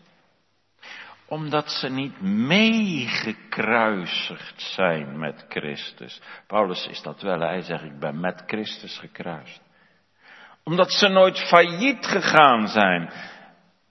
Omdat 1.25 1.71
ze 1.71 1.89
niet 1.89 2.21
meegekruisigd 2.21 4.61
zijn 4.61 5.19
met 5.19 5.45
Christus. 5.49 6.21
Paulus 6.47 6.87
is 6.87 7.01
dat 7.01 7.21
wel, 7.21 7.39
hij 7.39 7.61
zegt 7.61 7.83
ik 7.83 7.99
ben 7.99 8.19
met 8.19 8.43
Christus 8.45 8.97
gekruist. 8.97 9.61
Omdat 10.63 10.91
ze 10.91 11.07
nooit 11.07 11.39
failliet 11.39 12.05
gegaan 12.05 12.67
zijn 12.67 13.11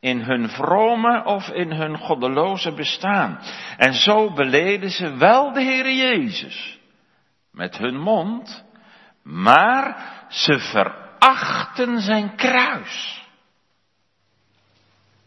in 0.00 0.21
hun 0.21 0.49
vrome 0.49 1.25
of 1.25 1.49
in 1.49 1.73
hun 1.73 1.99
goddeloze 1.99 2.73
bestaan. 2.73 3.38
En 3.76 3.95
zo 3.95 4.33
beleden 4.33 4.90
ze 4.90 5.16
wel 5.16 5.52
de 5.52 5.61
Heer 5.61 5.92
Jezus 5.92 6.78
met 7.50 7.78
hun 7.78 7.99
mond, 7.99 8.64
maar 9.23 10.12
ze 10.28 10.59
verachten 10.59 12.00
zijn 12.00 12.37
kruis. 12.37 13.25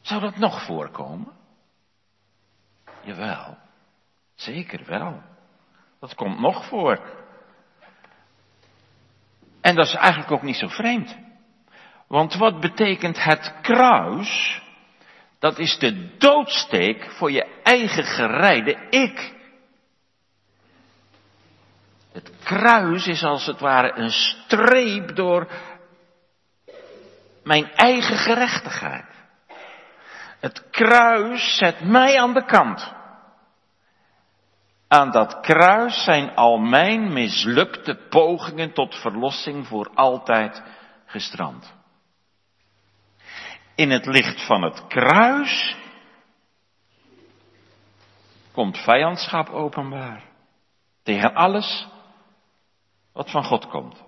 Zou 0.01 0.21
dat 0.21 0.37
nog 0.37 0.65
voorkomen? 0.65 1.31
Jawel, 3.01 3.57
zeker 4.35 4.85
wel. 4.85 5.21
Dat 5.99 6.15
komt 6.15 6.39
nog 6.39 6.65
voor. 6.65 7.21
En 9.61 9.75
dat 9.75 9.85
is 9.85 9.93
eigenlijk 9.93 10.31
ook 10.31 10.41
niet 10.41 10.55
zo 10.55 10.67
vreemd. 10.67 11.17
Want 12.07 12.35
wat 12.35 12.59
betekent 12.59 13.23
het 13.23 13.53
kruis? 13.61 14.61
Dat 15.43 15.59
is 15.59 15.77
de 15.77 16.17
doodsteek 16.17 17.11
voor 17.11 17.31
je 17.31 17.61
eigen 17.63 18.03
gereide 18.03 18.87
ik. 18.89 19.33
Het 22.11 22.31
kruis 22.43 23.07
is 23.07 23.23
als 23.23 23.45
het 23.45 23.59
ware 23.59 23.91
een 23.95 24.11
streep 24.11 25.15
door 25.15 25.47
mijn 27.43 27.71
eigen 27.71 28.17
gerechtigheid. 28.17 29.05
Het 30.39 30.69
kruis 30.69 31.57
zet 31.57 31.81
mij 31.81 32.19
aan 32.19 32.33
de 32.33 32.45
kant. 32.45 32.93
Aan 34.87 35.11
dat 35.11 35.39
kruis 35.39 36.03
zijn 36.03 36.35
al 36.35 36.57
mijn 36.57 37.13
mislukte 37.13 37.95
pogingen 38.09 38.73
tot 38.73 38.95
verlossing 38.95 39.67
voor 39.67 39.91
altijd 39.93 40.63
gestrand. 41.05 41.82
In 43.75 43.89
het 43.89 44.05
licht 44.05 44.45
van 44.45 44.61
het 44.61 44.87
kruis 44.87 45.75
komt 48.51 48.77
vijandschap 48.77 49.49
openbaar. 49.49 50.23
Tegen 51.03 51.33
alles 51.33 51.87
wat 53.13 53.31
van 53.31 53.43
God 53.43 53.67
komt. 53.67 54.03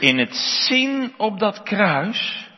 In 0.00 0.18
het 0.18 0.34
zien 0.34 1.14
op 1.18 1.38
dat 1.38 1.62
kruis 1.62 2.50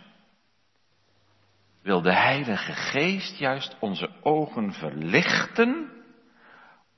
wil 1.83 2.03
de 2.03 2.15
Heilige 2.15 2.73
Geest 2.73 3.39
juist 3.39 3.77
onze 3.81 4.11
ogen 4.23 4.73
verlichten 4.73 5.93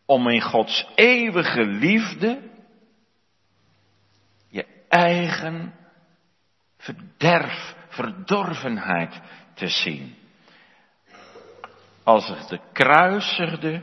om 0.05 0.29
in 0.29 0.41
Gods 0.41 0.87
eeuwige 0.95 1.67
liefde 1.67 2.51
je 4.49 4.67
eigen 4.89 5.75
verderf, 6.79 7.75
verdorvenheid 7.91 9.21
te 9.55 9.69
zien. 9.69 10.15
Als 12.05 12.31
ik 12.31 12.49
de 12.49 12.61
kruisigde, 12.73 13.83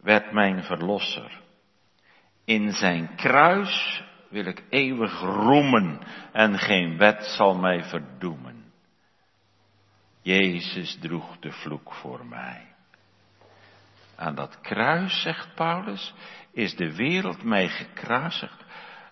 werd 0.00 0.32
mijn 0.32 0.62
verlosser. 0.62 1.40
In 2.44 2.72
zijn 2.72 3.14
kruis 3.14 4.02
wil 4.28 4.44
ik 4.44 4.64
eeuwig 4.68 5.20
roemen 5.20 6.00
en 6.32 6.58
geen 6.58 6.98
wet 6.98 7.24
zal 7.24 7.54
mij 7.54 7.82
verdoemen. 7.84 8.72
Jezus 10.22 10.98
droeg 11.00 11.38
de 11.38 11.52
vloek 11.52 11.92
voor 11.92 12.26
mij. 12.26 12.74
Aan 14.16 14.34
dat 14.34 14.60
kruis, 14.60 15.22
zegt 15.22 15.54
Paulus, 15.54 16.14
is 16.52 16.76
de 16.76 16.94
wereld 16.94 17.42
mij 17.42 17.68
gekruisigd. 17.68 18.64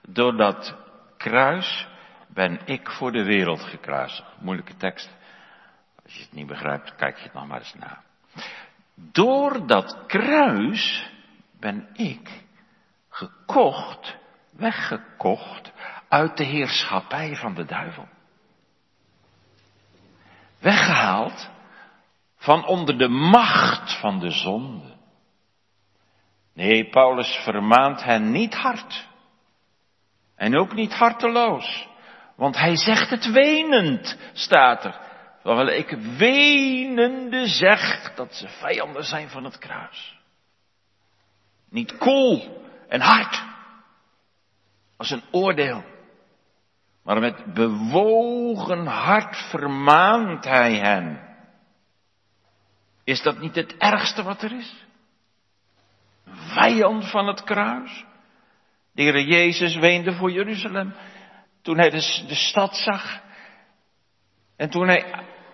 Door 0.08 0.36
dat 0.36 0.76
kruis 1.16 1.86
ben 2.28 2.60
ik 2.64 2.90
voor 2.90 3.12
de 3.12 3.24
wereld 3.24 3.60
gekruisigd. 3.60 4.40
Moeilijke 4.40 4.76
tekst. 4.76 5.10
Als 6.04 6.14
je 6.14 6.20
het 6.22 6.32
niet 6.32 6.46
begrijpt, 6.46 6.94
kijk 6.94 7.16
je 7.16 7.24
het 7.24 7.32
nog 7.32 7.46
maar 7.46 7.58
eens 7.58 7.74
na. 7.74 8.02
Door 8.94 9.66
dat 9.66 10.06
kruis 10.06 11.10
ben 11.60 11.88
ik 11.92 12.42
gekocht, 13.08 14.16
weggekocht 14.50 15.72
uit 16.08 16.36
de 16.36 16.44
heerschappij 16.44 17.36
van 17.36 17.54
de 17.54 17.64
duivel. 17.64 18.08
Weggehaald 20.58 21.50
van 22.36 22.66
onder 22.66 22.98
de 22.98 23.08
macht 23.08 23.98
van 24.00 24.18
de 24.18 24.30
zonde. 24.30 24.96
Nee, 26.54 26.88
Paulus 26.88 27.40
vermaant 27.42 28.02
hen 28.02 28.30
niet 28.30 28.54
hard. 28.54 29.08
En 30.34 30.56
ook 30.56 30.74
niet 30.74 30.94
harteloos. 30.94 31.88
Want 32.36 32.56
hij 32.56 32.76
zegt 32.76 33.10
het 33.10 33.30
wenend, 33.30 34.18
staat 34.32 34.84
er. 34.84 35.00
Terwijl 35.42 35.68
ik 35.68 35.90
wenende 36.18 37.46
zeg 37.46 38.14
dat 38.14 38.34
ze 38.34 38.48
vijanden 38.48 39.04
zijn 39.04 39.28
van 39.28 39.44
het 39.44 39.58
kruis. 39.58 40.18
Niet 41.70 41.96
koel 41.96 42.64
en 42.88 43.00
hard. 43.00 43.42
Als 44.96 45.10
een 45.10 45.22
oordeel. 45.30 45.84
Maar 47.02 47.20
met 47.20 47.54
bewogen 47.54 48.86
hart 48.86 49.36
vermaant 49.36 50.44
hij 50.44 50.74
hen. 50.74 51.20
Is 53.04 53.22
dat 53.22 53.38
niet 53.38 53.54
het 53.54 53.76
ergste 53.76 54.22
wat 54.22 54.42
er 54.42 54.52
is? 54.52 54.74
Vijand 56.26 57.10
van 57.10 57.26
het 57.26 57.44
kruis. 57.44 58.04
De 58.92 59.02
Heer 59.02 59.20
Jezus 59.20 59.76
weende 59.76 60.12
voor 60.12 60.30
Jeruzalem 60.30 60.94
toen 61.64 61.78
hij 61.78 61.90
de, 61.90 62.34
stad 62.34 62.76
zag. 62.76 63.20
En 64.56 64.70
toen 64.70 64.88
hij 64.88 65.04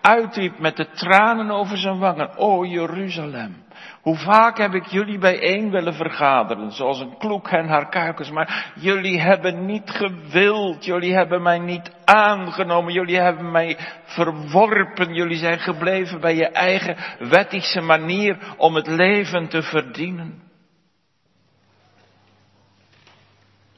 uitriep 0.01 0.59
met 0.59 0.75
de 0.75 0.89
tranen 0.89 1.51
over 1.51 1.77
zijn 1.77 1.99
wangen, 1.99 2.37
o 2.37 2.65
Jeruzalem, 2.65 3.63
hoe 4.01 4.17
vaak 4.17 4.57
heb 4.57 4.73
ik 4.73 4.85
jullie 4.85 5.17
bijeen 5.17 5.69
willen 5.69 5.93
vergaderen, 5.93 6.71
zoals 6.71 6.99
een 6.99 7.17
kloek 7.17 7.49
hen 7.49 7.67
haar 7.67 7.89
kuikens, 7.89 8.29
maar 8.31 8.71
jullie 8.75 9.19
hebben 9.19 9.65
niet 9.65 9.89
gewild, 9.89 10.85
jullie 10.85 11.13
hebben 11.13 11.41
mij 11.41 11.59
niet 11.59 11.91
aangenomen, 12.05 12.93
jullie 12.93 13.19
hebben 13.19 13.51
mij 13.51 13.77
verworpen, 14.03 15.13
jullie 15.13 15.37
zijn 15.37 15.59
gebleven 15.59 16.21
bij 16.21 16.35
je 16.35 16.47
eigen 16.47 16.97
wettische 17.19 17.81
manier 17.81 18.53
om 18.57 18.75
het 18.75 18.87
leven 18.87 19.47
te 19.47 19.61
verdienen. 19.61 20.41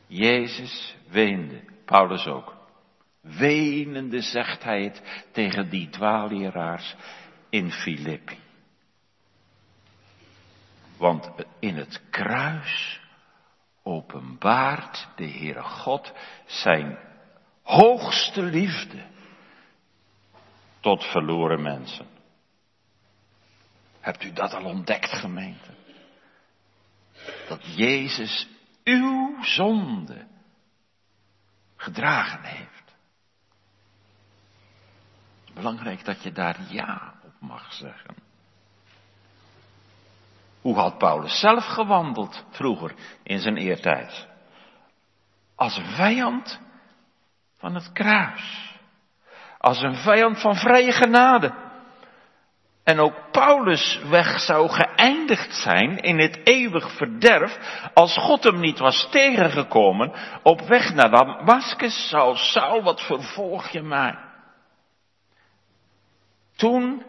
Jezus 0.07 0.95
weende, 1.09 1.72
Paulus 1.85 2.27
ook. 2.27 2.55
Wenende 3.21 4.21
zegt 4.21 4.63
hij 4.63 4.83
het 4.83 5.27
tegen 5.31 5.69
die 5.69 5.89
dwaalleraars 5.89 6.95
in 7.49 7.71
Filippi. 7.71 8.37
Want 10.97 11.29
in 11.59 11.75
het 11.75 12.01
kruis 12.09 13.01
openbaart 13.83 15.07
de 15.15 15.27
Heere 15.27 15.63
God 15.63 16.13
zijn 16.45 16.97
hoogste 17.63 18.41
liefde 18.41 19.05
tot 20.79 21.03
verloren 21.03 21.61
mensen. 21.61 22.07
Hebt 23.99 24.23
u 24.23 24.31
dat 24.33 24.53
al 24.53 24.63
ontdekt, 24.63 25.09
gemeente? 25.09 25.71
Dat 27.47 27.75
Jezus 27.75 28.47
uw 28.83 29.43
zonde 29.43 30.27
gedragen 31.83 32.43
heeft. 32.43 32.95
Belangrijk 35.53 36.05
dat 36.05 36.23
je 36.23 36.31
daar 36.31 36.57
ja 36.67 37.13
op 37.23 37.33
mag 37.39 37.73
zeggen. 37.73 38.15
Hoe 40.61 40.75
had 40.75 40.97
Paulus 40.97 41.39
zelf 41.39 41.65
gewandeld 41.65 42.45
vroeger 42.49 42.93
in 43.23 43.39
zijn 43.39 43.57
eertijd? 43.57 44.27
Als 45.55 45.77
een 45.77 45.95
vijand 45.95 46.59
van 47.57 47.75
het 47.75 47.91
kruis. 47.91 48.75
Als 49.57 49.81
een 49.81 49.95
vijand 49.95 50.41
van 50.41 50.55
vrije 50.55 50.91
genade. 50.91 51.62
En 52.83 52.99
ook 52.99 53.31
Paulus' 53.31 53.99
weg 54.09 54.39
zou 54.39 54.69
geëindigd 54.69 55.53
zijn 55.55 55.97
in 55.97 56.19
het 56.19 56.39
eeuwig 56.43 56.91
verderf 56.91 57.57
als 57.93 58.17
God 58.17 58.43
hem 58.43 58.59
niet 58.59 58.79
was 58.79 59.07
tegengekomen 59.11 60.11
op 60.43 60.61
weg 60.61 60.93
naar 60.93 61.09
Damascus. 61.09 62.09
Saul, 62.09 62.35
Saul, 62.35 62.83
wat 62.83 63.01
vervolg 63.01 63.69
je 63.69 63.81
mij? 63.81 64.15
Toen 66.55 67.03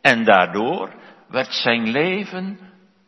en 0.00 0.24
daardoor 0.24 0.94
werd 1.28 1.52
zijn 1.52 1.88
leven 1.88 2.58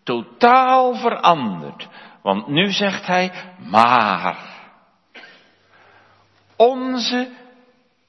totaal 0.05 0.95
veranderd. 0.95 1.89
Want 2.23 2.47
nu 2.47 2.71
zegt 2.71 3.07
hij, 3.07 3.33
maar 3.59 4.37
onze 6.57 7.31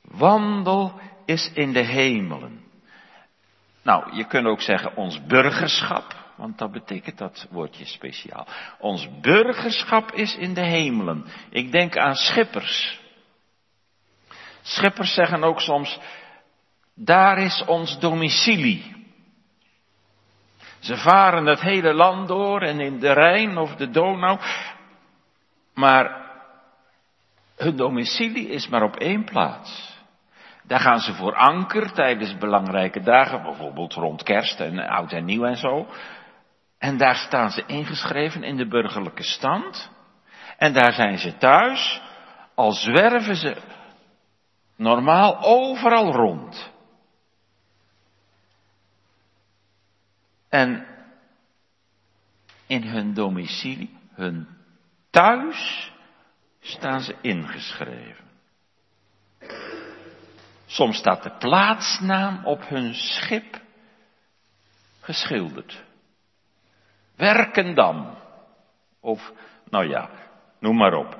wandel 0.02 1.00
is 1.26 1.52
in 1.54 1.74
de 1.74 1.86
hemelen. 1.86 2.59
Nou, 3.84 4.16
je 4.16 4.26
kunt 4.26 4.46
ook 4.46 4.62
zeggen 4.62 4.96
ons 4.96 5.26
burgerschap, 5.26 6.16
want 6.36 6.58
dat 6.58 6.72
betekent 6.72 7.18
dat 7.18 7.48
woordje 7.50 7.86
speciaal. 7.86 8.48
Ons 8.80 9.20
burgerschap 9.22 10.12
is 10.12 10.36
in 10.36 10.54
de 10.54 10.66
hemelen. 10.66 11.26
Ik 11.50 11.72
denk 11.72 11.98
aan 11.98 12.16
schippers. 12.16 13.00
Schippers 14.62 15.14
zeggen 15.14 15.44
ook 15.44 15.62
soms, 15.62 16.00
daar 16.96 17.38
is 17.38 17.64
ons 17.66 18.00
domicilie. 18.00 18.98
Ze 20.80 20.98
varen 20.98 21.46
het 21.46 21.62
hele 21.62 21.94
land 21.94 22.28
door 22.28 22.62
en 22.62 22.80
in 22.80 23.00
de 23.00 23.14
Rijn 23.14 23.58
of 23.58 23.76
de 23.76 23.90
Donau. 23.90 24.40
Maar 25.74 26.28
hun 27.56 27.76
domicilie 27.76 28.50
is 28.50 28.68
maar 28.68 28.84
op 28.84 28.96
één 28.96 29.24
plaats. 29.24 29.99
Daar 30.70 30.80
gaan 30.80 31.00
ze 31.00 31.14
voor 31.14 31.36
anker 31.36 31.92
tijdens 31.92 32.38
belangrijke 32.38 33.00
dagen, 33.00 33.42
bijvoorbeeld 33.42 33.94
rond 33.94 34.24
kerst 34.24 34.60
en 34.60 34.80
oud 34.80 35.12
en 35.12 35.26
nieuw 35.26 35.46
en 35.46 35.58
zo. 35.58 35.88
En 36.78 36.98
daar 36.98 37.16
staan 37.16 37.50
ze 37.50 37.64
ingeschreven 37.66 38.44
in 38.44 38.58
de 38.58 38.68
burgerlijke 38.68 39.24
stand. 39.24 39.92
En 40.58 40.74
daar 40.74 40.94
zijn 40.94 41.18
ze 41.18 41.38
thuis, 41.38 42.02
al 42.56 42.72
zwerven 42.72 43.36
ze 43.36 43.58
normaal 44.76 45.38
overal 45.42 46.12
rond. 46.12 46.72
En 50.50 50.86
in 52.68 52.84
hun 52.84 53.14
domicilie, 53.14 53.98
hun 54.14 54.48
thuis, 55.10 55.92
staan 56.60 57.02
ze 57.02 57.16
ingeschreven. 57.22 58.29
Soms 60.70 60.98
staat 60.98 61.24
de 61.24 61.38
plaatsnaam 61.38 62.46
op 62.46 62.68
hun 62.68 62.94
schip 62.94 63.62
geschilderd. 65.02 65.84
Werkendam. 67.16 68.18
Of, 69.00 69.32
nou 69.70 69.90
ja, 69.90 70.10
noem 70.60 70.78
maar 70.78 70.94
op. 70.94 71.18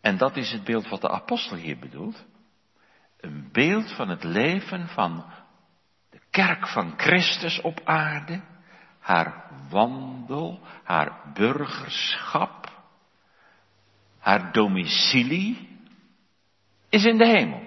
En 0.00 0.16
dat 0.16 0.36
is 0.36 0.52
het 0.52 0.64
beeld 0.64 0.88
wat 0.88 1.00
de 1.00 1.10
apostel 1.10 1.56
hier 1.56 1.78
bedoelt 1.78 2.24
een 3.20 3.48
beeld 3.52 3.92
van 3.92 4.08
het 4.08 4.24
leven 4.24 4.88
van 4.88 5.24
de 6.10 6.20
kerk 6.30 6.68
van 6.68 6.94
Christus 6.96 7.60
op 7.60 7.80
aarde, 7.84 8.40
haar 8.98 9.50
wandel, 9.70 10.60
haar 10.84 11.32
burgerschap, 11.34 12.67
haar 14.28 14.52
domicilie 14.52 15.78
is 16.88 17.04
in 17.04 17.18
de 17.18 17.26
hemel. 17.26 17.62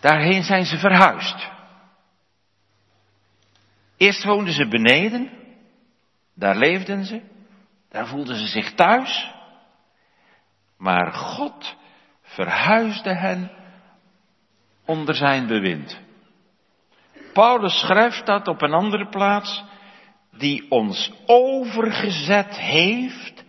Daarheen 0.00 0.42
zijn 0.42 0.64
ze 0.64 0.78
verhuisd. 0.78 1.48
Eerst 3.96 4.24
woonden 4.24 4.54
ze 4.54 4.68
beneden, 4.68 5.30
daar 6.34 6.56
leefden 6.56 7.04
ze, 7.04 7.22
daar 7.88 8.06
voelden 8.06 8.36
ze 8.36 8.46
zich 8.46 8.74
thuis. 8.74 9.30
Maar 10.76 11.12
God 11.12 11.76
verhuisde 12.22 13.14
hen 13.14 13.50
onder 14.84 15.14
zijn 15.14 15.46
bewind. 15.46 16.00
Paulus 17.32 17.78
schrijft 17.80 18.26
dat 18.26 18.48
op 18.48 18.62
een 18.62 18.74
andere 18.74 19.08
plaats, 19.08 19.64
die 20.38 20.66
ons 20.70 21.12
overgezet 21.26 22.58
heeft 22.58 23.44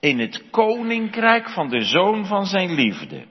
in 0.00 0.18
het 0.18 0.50
koninkrijk 0.50 1.50
van 1.50 1.68
de 1.68 1.80
zoon 1.80 2.26
van 2.26 2.46
zijn 2.46 2.74
liefde. 2.74 3.26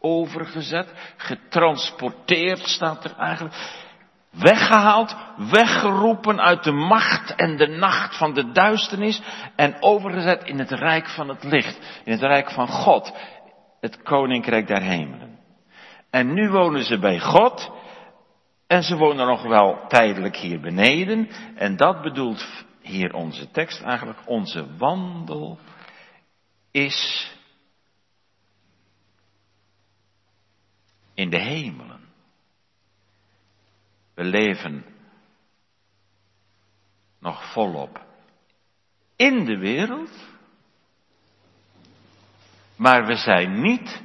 Overgezet, 0.00 1.14
getransporteerd 1.16 2.58
staat 2.58 3.04
er 3.04 3.16
eigenlijk. 3.16 3.54
Weggehaald, 4.30 5.16
weggeroepen 5.36 6.40
uit 6.40 6.64
de 6.64 6.72
macht 6.72 7.34
en 7.34 7.56
de 7.56 7.66
nacht 7.66 8.16
van 8.16 8.34
de 8.34 8.52
duisternis 8.52 9.22
en 9.56 9.82
overgezet 9.82 10.44
in 10.44 10.58
het 10.58 10.70
rijk 10.70 11.08
van 11.08 11.28
het 11.28 11.44
licht, 11.44 12.00
in 12.04 12.12
het 12.12 12.20
rijk 12.20 12.50
van 12.50 12.68
God, 12.68 13.12
het 13.80 14.02
koninkrijk 14.02 14.66
der 14.66 14.82
hemelen. 14.82 15.38
En 16.10 16.34
nu 16.34 16.50
wonen 16.50 16.84
ze 16.84 16.98
bij 16.98 17.20
God 17.20 17.72
en 18.70 18.82
ze 18.82 18.96
wonen 18.96 19.26
nog 19.26 19.42
wel 19.42 19.86
tijdelijk 19.88 20.36
hier 20.36 20.60
beneden 20.60 21.28
en 21.54 21.76
dat 21.76 22.02
bedoelt 22.02 22.64
hier 22.80 23.12
onze 23.12 23.50
tekst 23.50 23.82
eigenlijk, 23.82 24.18
onze 24.26 24.76
wandel 24.76 25.58
is 26.70 27.30
in 31.14 31.30
de 31.30 31.40
hemelen. 31.40 32.00
We 34.14 34.24
leven 34.24 34.84
nog 37.18 37.52
volop 37.52 38.04
in 39.16 39.44
de 39.44 39.58
wereld, 39.58 40.28
maar 42.76 43.06
we 43.06 43.16
zijn 43.16 43.60
niet 43.60 44.02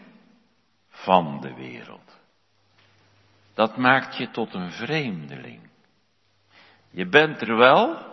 van 0.89 1.41
de 1.41 1.53
wereld. 1.53 2.04
Dat 3.55 3.77
maakt 3.77 4.17
je 4.17 4.31
tot 4.31 4.53
een 4.53 4.71
vreemdeling. 4.71 5.69
Je 6.89 7.07
bent 7.07 7.41
er 7.41 7.57
wel, 7.57 8.05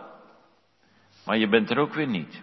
maar 1.25 1.37
je 1.37 1.49
bent 1.49 1.71
er 1.71 1.79
ook 1.79 1.95
weer 1.95 2.07
niet. 2.07 2.43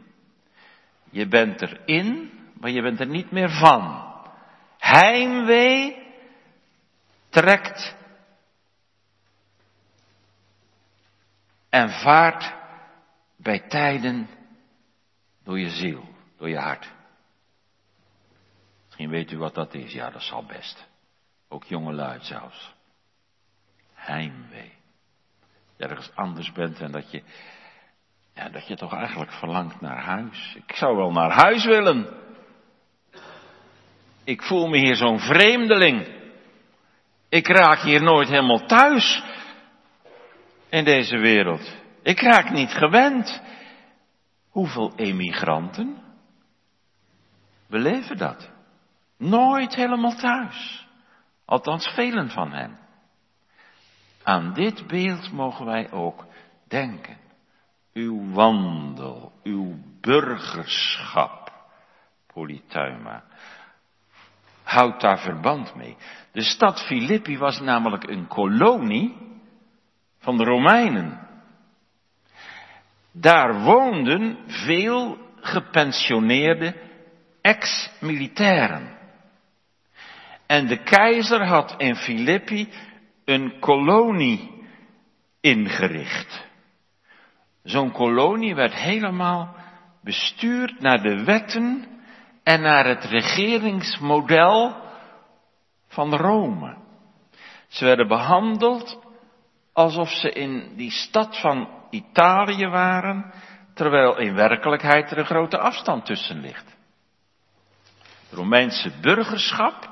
Je 1.09 1.27
bent 1.27 1.61
erin, 1.61 2.31
maar 2.59 2.69
je 2.69 2.81
bent 2.81 2.99
er 2.99 3.07
niet 3.07 3.31
meer 3.31 3.49
van. 3.49 4.13
Heimwee 4.77 6.07
trekt 7.29 7.95
en 11.69 11.89
vaart 11.89 12.53
bij 13.35 13.59
tijden 13.59 14.29
door 15.43 15.59
je 15.59 15.69
ziel, 15.69 16.03
door 16.37 16.49
je 16.49 16.57
hart. 16.57 16.91
Misschien 18.85 19.09
weet 19.09 19.31
u 19.31 19.37
wat 19.37 19.55
dat 19.55 19.73
is, 19.73 19.93
ja 19.93 20.09
dat 20.09 20.23
zal 20.23 20.45
best. 20.45 20.87
Ook 21.47 21.63
jonge 21.63 21.93
luid 21.93 22.25
zelfs. 22.25 22.77
Heimwee. 24.09 24.71
Ergens 25.77 26.11
anders 26.15 26.51
bent 26.51 26.79
en 26.79 26.91
dat 26.91 27.11
je, 27.11 27.23
ja, 28.33 28.49
dat 28.49 28.67
je 28.67 28.75
toch 28.75 28.93
eigenlijk 28.93 29.31
verlangt 29.31 29.81
naar 29.81 30.03
huis. 30.03 30.55
Ik 30.55 30.75
zou 30.75 30.95
wel 30.95 31.11
naar 31.11 31.31
huis 31.31 31.65
willen. 31.65 32.07
Ik 34.23 34.41
voel 34.41 34.67
me 34.67 34.77
hier 34.77 34.95
zo'n 34.95 35.19
vreemdeling. 35.19 36.07
Ik 37.29 37.47
raak 37.47 37.79
hier 37.79 38.03
nooit 38.03 38.27
helemaal 38.27 38.65
thuis 38.65 39.23
in 40.69 40.83
deze 40.83 41.17
wereld. 41.17 41.75
Ik 42.03 42.19
raak 42.19 42.49
niet 42.49 42.71
gewend. 42.71 43.41
Hoeveel 44.49 44.93
emigranten 44.95 46.03
beleven 47.67 48.17
dat? 48.17 48.49
Nooit 49.17 49.75
helemaal 49.75 50.15
thuis. 50.15 50.87
Althans, 51.45 51.87
velen 51.87 52.29
van 52.29 52.51
hen. 52.51 52.88
Aan 54.29 54.53
dit 54.53 54.87
beeld 54.87 55.31
mogen 55.31 55.65
wij 55.65 55.91
ook 55.91 56.25
denken. 56.67 57.17
Uw 57.93 58.33
wandel, 58.33 59.31
uw 59.43 59.75
burgerschap, 60.01 61.53
Polytuima. 62.33 63.23
Houd 64.63 65.01
daar 65.01 65.19
verband 65.19 65.75
mee. 65.75 65.97
De 66.31 66.41
stad 66.41 66.85
Filippi 66.85 67.37
was 67.37 67.59
namelijk 67.59 68.03
een 68.09 68.27
kolonie 68.27 69.17
van 70.19 70.37
de 70.37 70.43
Romeinen. 70.43 71.27
Daar 73.11 73.61
woonden 73.61 74.37
veel 74.47 75.17
gepensioneerde 75.35 76.75
ex-militairen. 77.41 78.97
En 80.45 80.67
de 80.67 80.83
keizer 80.83 81.45
had 81.45 81.73
in 81.77 81.95
Filippi 81.95 82.69
een 83.29 83.59
kolonie 83.59 84.65
ingericht. 85.41 86.47
Zo'n 87.63 87.91
kolonie 87.91 88.55
werd 88.55 88.73
helemaal 88.73 89.55
bestuurd 90.01 90.79
naar 90.79 91.01
de 91.01 91.23
wetten 91.23 91.87
en 92.43 92.61
naar 92.61 92.85
het 92.85 93.03
regeringsmodel 93.03 94.75
van 95.87 96.15
Rome. 96.15 96.77
Ze 97.67 97.85
werden 97.85 98.07
behandeld 98.07 98.99
alsof 99.73 100.09
ze 100.09 100.31
in 100.31 100.73
die 100.75 100.91
stad 100.91 101.39
van 101.39 101.69
Italië 101.89 102.67
waren, 102.67 103.33
terwijl 103.73 104.17
in 104.17 104.35
werkelijkheid 104.35 105.11
er 105.11 105.17
een 105.17 105.25
grote 105.25 105.57
afstand 105.57 106.05
tussen 106.05 106.39
ligt. 106.39 106.77
Romeinse 108.31 108.91
burgerschap 109.01 109.89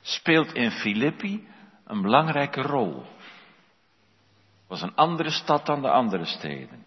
speelt 0.00 0.52
in 0.52 0.70
Filippi 0.70 1.50
een 1.92 2.02
belangrijke 2.02 2.62
rol. 2.62 2.96
Het 2.96 4.80
was 4.80 4.82
een 4.82 4.94
andere 4.94 5.30
stad 5.30 5.66
dan 5.66 5.82
de 5.82 5.90
andere 5.90 6.24
steden. 6.24 6.86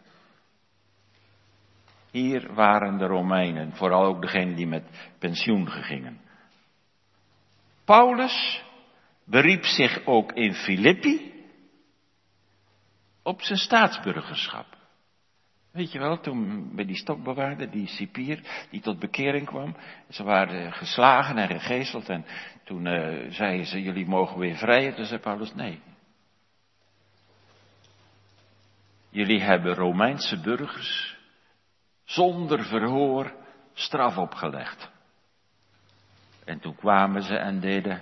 Hier 2.12 2.54
waren 2.54 2.98
de 2.98 3.06
Romeinen, 3.06 3.76
vooral 3.76 4.04
ook 4.06 4.22
degenen 4.22 4.56
die 4.56 4.68
met 4.68 5.10
pensioen 5.20 5.70
gingen. 5.70 6.22
Paulus 7.84 8.64
beriep 9.24 9.64
zich 9.64 10.06
ook 10.06 10.32
in 10.32 10.54
Filippi 10.54 11.46
op 13.24 13.42
zijn 13.42 13.60
staatsburgerschap. 13.60 14.75
Weet 15.76 15.92
je 15.92 16.00
wel, 16.00 16.20
toen 16.20 16.72
bij 16.76 16.86
die 16.86 16.96
stokbewaarder, 16.96 17.72
die 17.72 17.88
cipier, 17.88 18.68
die 18.70 18.82
tot 18.82 19.00
bekering 19.00 19.46
kwam. 19.46 19.76
Ze 20.10 20.24
waren 20.24 20.74
geslagen 20.74 21.38
en 21.38 21.48
gegezeld 21.48 22.10
en 22.10 22.26
toen 22.64 22.86
uh, 22.86 23.32
zeiden 23.32 23.66
ze, 23.66 23.82
jullie 23.82 24.06
mogen 24.06 24.40
weer 24.40 24.56
vrijen. 24.56 24.96
Toen 24.96 25.06
zei 25.06 25.20
Paulus, 25.20 25.54
nee. 25.54 25.82
Jullie 29.10 29.42
hebben 29.42 29.74
Romeinse 29.74 30.42
burgers 30.42 31.18
zonder 32.04 32.66
verhoor 32.66 33.34
straf 33.74 34.18
opgelegd. 34.18 34.92
En 36.46 36.60
toen 36.60 36.76
kwamen 36.76 37.22
ze 37.22 37.38
en 37.38 37.60
deden 37.60 38.02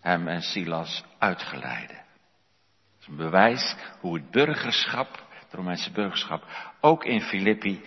hem 0.00 0.28
en 0.28 0.42
Silas 0.42 1.04
uitgeleiden. 1.18 1.96
Dat 1.96 3.00
is 3.00 3.06
een 3.06 3.16
bewijs 3.16 3.76
hoe 4.00 4.14
het 4.14 4.30
burgerschap 4.30 5.23
Romeinse 5.54 5.90
burgerschap, 5.90 6.44
ook 6.80 7.04
in 7.04 7.20
Filippi 7.20 7.84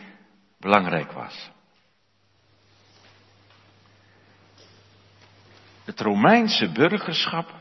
belangrijk 0.57 1.11
was. 1.11 1.51
Het 5.83 5.99
Romeinse 5.99 6.71
burgerschap 6.71 7.53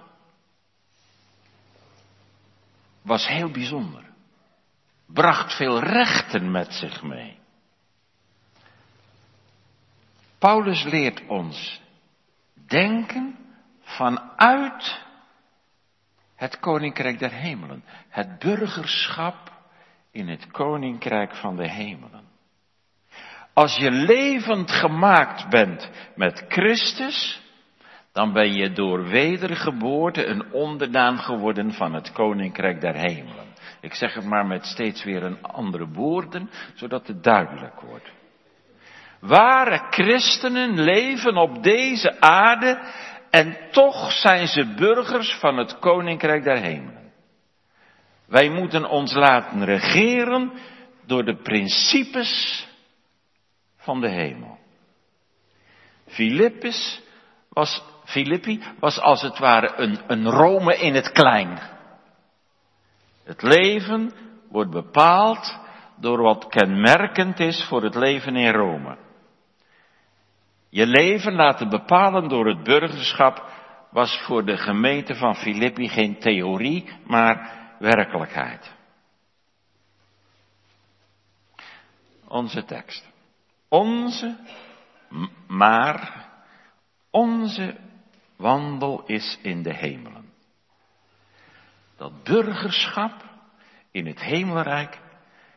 was 3.03 3.27
heel 3.27 3.51
bijzonder. 3.51 4.05
Bracht 5.07 5.57
veel 5.57 5.81
rechten 5.81 6.51
met 6.51 6.73
zich 6.73 7.03
mee. 7.03 7.39
Paulus 10.39 10.85
leert 10.85 11.27
ons 11.27 11.81
denken 12.55 13.37
vanuit 13.81 15.05
het 16.35 16.59
koninkrijk 16.61 17.19
der 17.19 17.33
hemelen. 17.33 17.85
Het 18.09 18.39
burgerschap 18.39 19.56
in 20.17 20.29
het 20.29 20.51
koninkrijk 20.51 21.35
van 21.35 21.57
de 21.57 21.71
hemelen. 21.71 22.25
Als 23.53 23.77
je 23.77 23.91
levend 23.91 24.71
gemaakt 24.71 25.49
bent 25.49 25.91
met 26.15 26.45
Christus, 26.49 27.41
dan 28.13 28.33
ben 28.33 28.53
je 28.53 28.73
door 28.73 29.05
wedergeboorte 29.09 30.27
een 30.27 30.53
onderdaan 30.53 31.19
geworden 31.19 31.73
van 31.73 31.95
het 31.95 32.13
koninkrijk 32.13 32.81
der 32.81 32.95
hemelen. 32.95 33.47
Ik 33.81 33.95
zeg 33.95 34.15
het 34.15 34.25
maar 34.25 34.47
met 34.47 34.65
steeds 34.65 35.05
weer 35.05 35.23
een 35.23 35.43
andere 35.43 35.89
woorden, 35.89 36.51
zodat 36.75 37.07
het 37.07 37.23
duidelijk 37.23 37.81
wordt. 37.81 38.11
Ware 39.21 39.87
christenen 39.91 40.81
leven 40.81 41.37
op 41.37 41.63
deze 41.63 42.21
aarde 42.21 42.79
en 43.31 43.57
toch 43.71 44.13
zijn 44.13 44.47
ze 44.47 44.75
burgers 44.77 45.35
van 45.35 45.57
het 45.57 45.79
koninkrijk 45.79 46.45
der 46.45 46.59
hemelen. 46.59 47.06
Wij 48.27 48.51
moeten 48.51 48.89
ons 48.89 49.15
laten 49.15 49.65
regeren 49.65 50.53
door 51.07 51.25
de 51.25 51.37
principes 51.37 52.67
van 53.77 54.01
de 54.01 54.09
hemel. 54.09 54.59
Philippus 56.07 57.03
was, 57.49 57.83
Filippi 58.05 58.63
was 58.81 59.01
als 59.01 59.23
het 59.23 59.39
ware 59.39 59.73
een, 59.77 59.99
een 60.07 60.31
Rome 60.31 60.77
in 60.77 60.95
het 60.95 61.13
klein. 61.13 61.59
Het 63.25 63.43
leven 63.43 64.13
wordt 64.51 64.71
bepaald 64.71 65.59
door 65.97 66.23
wat 66.23 66.47
kenmerkend 66.49 67.41
is 67.41 67.65
voor 67.65 67.83
het 67.83 67.95
leven 67.95 68.37
in 68.37 68.53
Rome. 68.53 68.97
Je 70.69 70.87
leven 70.87 71.33
laten 71.33 71.69
bepalen 71.69 72.29
door 72.29 72.47
het 72.47 72.63
burgerschap 72.63 73.51
was 73.91 74.23
voor 74.23 74.45
de 74.45 74.57
gemeente 74.57 75.15
van 75.15 75.37
Filippi 75.37 75.89
geen 75.89 76.19
theorie, 76.19 76.89
maar 77.05 77.66
werkelijkheid. 77.79 78.75
Onze 82.29 82.65
tekst. 82.65 83.09
Onze, 83.69 84.37
maar 85.47 86.29
onze 87.11 87.77
wandel 88.37 89.05
is 89.07 89.39
in 89.43 89.63
de 89.63 89.75
hemelen. 89.75 90.33
Dat 91.97 92.25
burgerschap 92.25 93.25
in 93.91 94.07
het 94.07 94.21
hemelrijk 94.21 95.01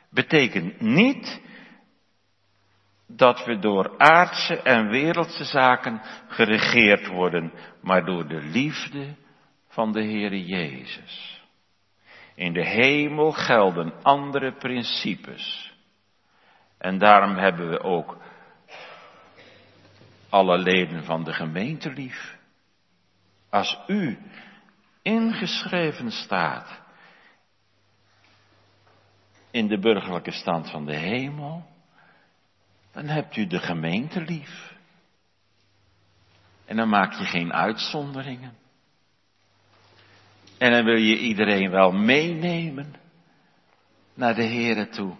betekent 0.09 0.81
niet 0.81 1.41
dat 3.07 3.45
we 3.45 3.59
door 3.59 3.97
aardse 3.97 4.61
en 4.61 4.89
wereldse 4.89 5.43
zaken 5.43 6.01
geregeerd 6.27 7.07
worden, 7.07 7.53
maar 7.81 8.05
door 8.05 8.27
de 8.27 8.41
liefde 8.41 9.15
van 9.67 9.91
de 9.91 10.03
Heere 10.03 10.45
Jezus. 10.45 11.38
In 12.39 12.53
de 12.53 12.65
hemel 12.65 13.31
gelden 13.31 13.93
andere 14.03 14.53
principes. 14.53 15.73
En 16.77 16.97
daarom 16.97 17.35
hebben 17.35 17.69
we 17.69 17.79
ook 17.79 18.17
alle 20.29 20.57
leden 20.57 21.03
van 21.03 21.23
de 21.23 21.33
gemeente 21.33 21.91
lief. 21.91 22.37
Als 23.49 23.79
u 23.87 24.17
ingeschreven 25.01 26.11
staat 26.11 26.81
in 29.51 29.67
de 29.67 29.79
burgerlijke 29.79 30.31
stand 30.31 30.69
van 30.69 30.85
de 30.85 30.95
hemel, 30.95 31.65
dan 32.91 33.05
hebt 33.05 33.35
u 33.35 33.47
de 33.47 33.59
gemeente 33.59 34.21
lief. 34.21 34.75
En 36.65 36.75
dan 36.75 36.89
maak 36.89 37.13
je 37.13 37.25
geen 37.25 37.53
uitzonderingen. 37.53 38.57
En 40.59 40.71
dan 40.71 40.83
wil 40.85 40.95
je 40.95 41.17
iedereen 41.17 41.69
wel 41.69 41.91
meenemen 41.91 42.95
naar 44.13 44.35
de 44.35 44.43
Here 44.43 44.89
toe. 44.89 45.15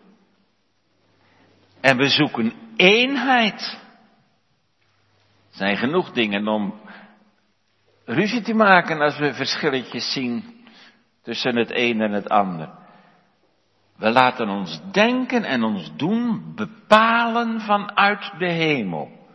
En 1.81 1.97
we 1.97 2.09
zoeken 2.09 2.53
eenheid. 2.75 3.77
Er 5.51 5.57
zijn 5.57 5.77
genoeg 5.77 6.11
dingen 6.11 6.47
om 6.47 6.79
ruzie 8.05 8.41
te 8.41 8.53
maken 8.53 9.01
als 9.01 9.17
we 9.17 9.33
verschilletjes 9.33 10.13
zien 10.13 10.65
tussen 11.21 11.55
het 11.55 11.71
een 11.71 12.01
en 12.01 12.11
het 12.11 12.29
ander. 12.29 12.69
We 13.97 14.09
laten 14.09 14.49
ons 14.49 14.81
denken 14.91 15.43
en 15.43 15.63
ons 15.63 15.91
doen 15.95 16.53
bepalen 16.55 17.61
vanuit 17.61 18.31
de 18.37 18.49
hemel. 18.49 19.27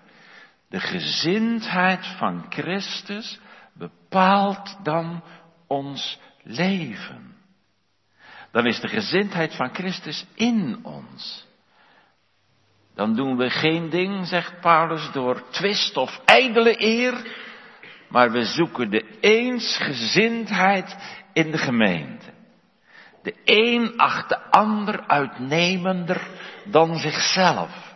De 0.68 0.80
gezindheid 0.80 2.06
van 2.06 2.46
Christus 2.48 3.40
bepaalt 3.72 4.78
dan 4.82 5.22
ons 5.74 6.18
leven. 6.42 7.34
Dan 8.52 8.66
is 8.66 8.80
de 8.80 8.88
gezindheid 8.88 9.54
van 9.54 9.74
Christus 9.74 10.26
in 10.34 10.78
ons. 10.82 11.46
Dan 12.94 13.14
doen 13.14 13.37
we 13.37 13.50
geen 13.50 13.90
ding, 13.90 14.26
zegt 14.26 14.60
Paulus, 14.60 15.10
door 15.12 15.48
twist 15.50 15.96
of 15.96 16.20
ijdele 16.24 16.82
eer, 16.82 17.14
maar 18.08 18.30
we 18.30 18.44
zoeken 18.44 18.90
de 18.90 19.18
eensgezindheid 19.20 20.96
in 21.32 21.50
de 21.50 21.58
gemeente. 21.58 22.32
De 23.22 23.34
een 23.44 23.98
acht 23.98 24.28
de 24.28 24.50
ander 24.50 25.06
uitnemender 25.06 26.28
dan 26.64 26.98
zichzelf. 26.98 27.94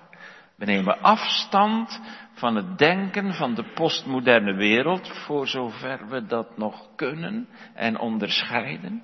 We 0.57 0.65
nemen 0.65 1.01
afstand 1.03 2.01
van 2.39 2.57
het 2.57 2.79
denken 2.79 3.35
van 3.35 3.55
de 3.55 3.65
postmoderne 3.75 4.55
wereld, 4.55 5.09
voor 5.09 5.47
zover 5.47 6.09
we 6.09 6.27
dat 6.27 6.57
nog 6.57 6.89
kunnen 6.97 7.49
en 7.75 7.99
onderscheiden. 7.99 9.03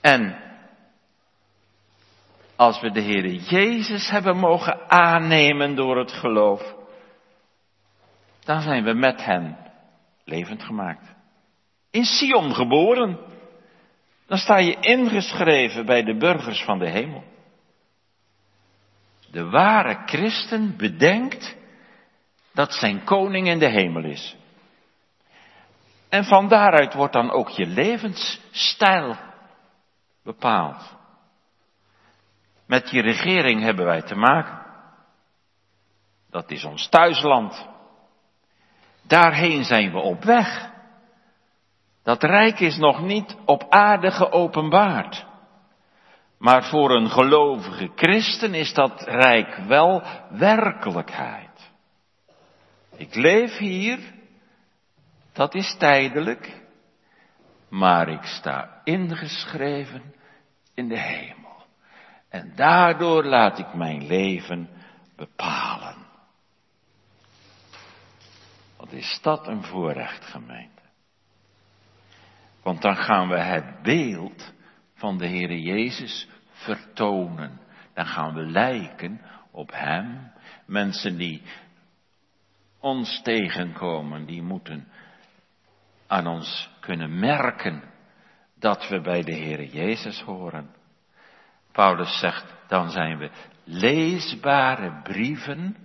En 0.00 0.36
als 2.56 2.80
we 2.80 2.90
de 2.90 3.02
Heere 3.02 3.34
Jezus 3.36 4.10
hebben 4.10 4.36
mogen 4.36 4.90
aannemen 4.90 5.74
door 5.74 5.98
het 5.98 6.12
geloof, 6.12 6.74
dan 8.44 8.60
zijn 8.60 8.84
we 8.84 8.92
met 8.92 9.24
hen 9.24 9.56
levend 10.24 10.62
gemaakt. 10.62 11.14
In 11.90 12.04
Sion 12.04 12.54
geboren. 12.54 13.18
Dan 14.26 14.38
sta 14.38 14.58
je 14.58 14.76
ingeschreven 14.80 15.86
bij 15.86 16.02
de 16.02 16.16
burgers 16.16 16.62
van 16.64 16.78
de 16.78 16.90
hemel. 16.90 17.24
De 19.34 19.50
ware 19.50 20.02
christen 20.06 20.76
bedenkt 20.76 21.56
dat 22.52 22.72
zijn 22.72 23.04
koning 23.04 23.48
in 23.48 23.58
de 23.58 23.68
hemel 23.68 24.04
is. 24.04 24.36
En 26.08 26.24
van 26.24 26.48
daaruit 26.48 26.94
wordt 26.94 27.12
dan 27.12 27.30
ook 27.30 27.48
je 27.48 27.66
levensstijl 27.66 29.16
bepaald. 30.22 30.96
Met 32.66 32.88
die 32.88 33.02
regering 33.02 33.62
hebben 33.62 33.84
wij 33.84 34.02
te 34.02 34.14
maken. 34.14 34.62
Dat 36.30 36.50
is 36.50 36.64
ons 36.64 36.88
thuisland. 36.88 37.68
Daarheen 39.02 39.64
zijn 39.64 39.92
we 39.92 39.98
op 39.98 40.24
weg. 40.24 40.70
Dat 42.02 42.22
rijk 42.22 42.60
is 42.60 42.76
nog 42.76 43.00
niet 43.00 43.36
op 43.44 43.66
aarde 43.68 44.10
geopenbaard. 44.10 45.26
Maar 46.44 46.64
voor 46.64 46.90
een 46.90 47.10
gelovige 47.10 47.90
christen 47.94 48.54
is 48.54 48.74
dat 48.74 49.02
rijk 49.02 49.56
wel 49.56 50.02
werkelijkheid. 50.30 51.70
Ik 52.96 53.14
leef 53.14 53.56
hier, 53.56 53.98
dat 55.32 55.54
is 55.54 55.76
tijdelijk, 55.78 56.60
maar 57.68 58.08
ik 58.08 58.22
sta 58.22 58.80
ingeschreven 58.82 60.14
in 60.74 60.88
de 60.88 60.98
hemel. 60.98 61.66
En 62.28 62.52
daardoor 62.54 63.24
laat 63.24 63.58
ik 63.58 63.74
mijn 63.74 64.06
leven 64.06 64.68
bepalen. 65.16 66.06
Wat 68.76 68.92
is 68.92 69.18
dat 69.22 69.46
een 69.46 69.62
voorrecht, 69.62 70.24
gemeente? 70.24 70.82
Want 72.62 72.82
dan 72.82 72.96
gaan 72.96 73.28
we 73.28 73.38
het 73.38 73.82
beeld 73.82 74.52
van 74.94 75.18
de 75.18 75.26
Heere 75.26 75.62
Jezus 75.62 76.28
vertonen. 76.64 77.60
Dan 77.94 78.06
gaan 78.06 78.34
we 78.34 78.46
lijken 78.46 79.20
op 79.50 79.70
Hem. 79.72 80.32
Mensen 80.66 81.16
die 81.16 81.42
ons 82.78 83.22
tegenkomen, 83.22 84.26
die 84.26 84.42
moeten 84.42 84.88
aan 86.06 86.26
ons 86.26 86.70
kunnen 86.80 87.18
merken 87.18 87.82
dat 88.58 88.88
we 88.88 89.00
bij 89.00 89.22
de 89.22 89.34
Heere 89.34 89.68
Jezus 89.68 90.20
horen. 90.20 90.74
Paulus 91.72 92.18
zegt, 92.18 92.54
dan 92.68 92.90
zijn 92.90 93.18
we 93.18 93.30
leesbare 93.64 95.00
brieven 95.02 95.76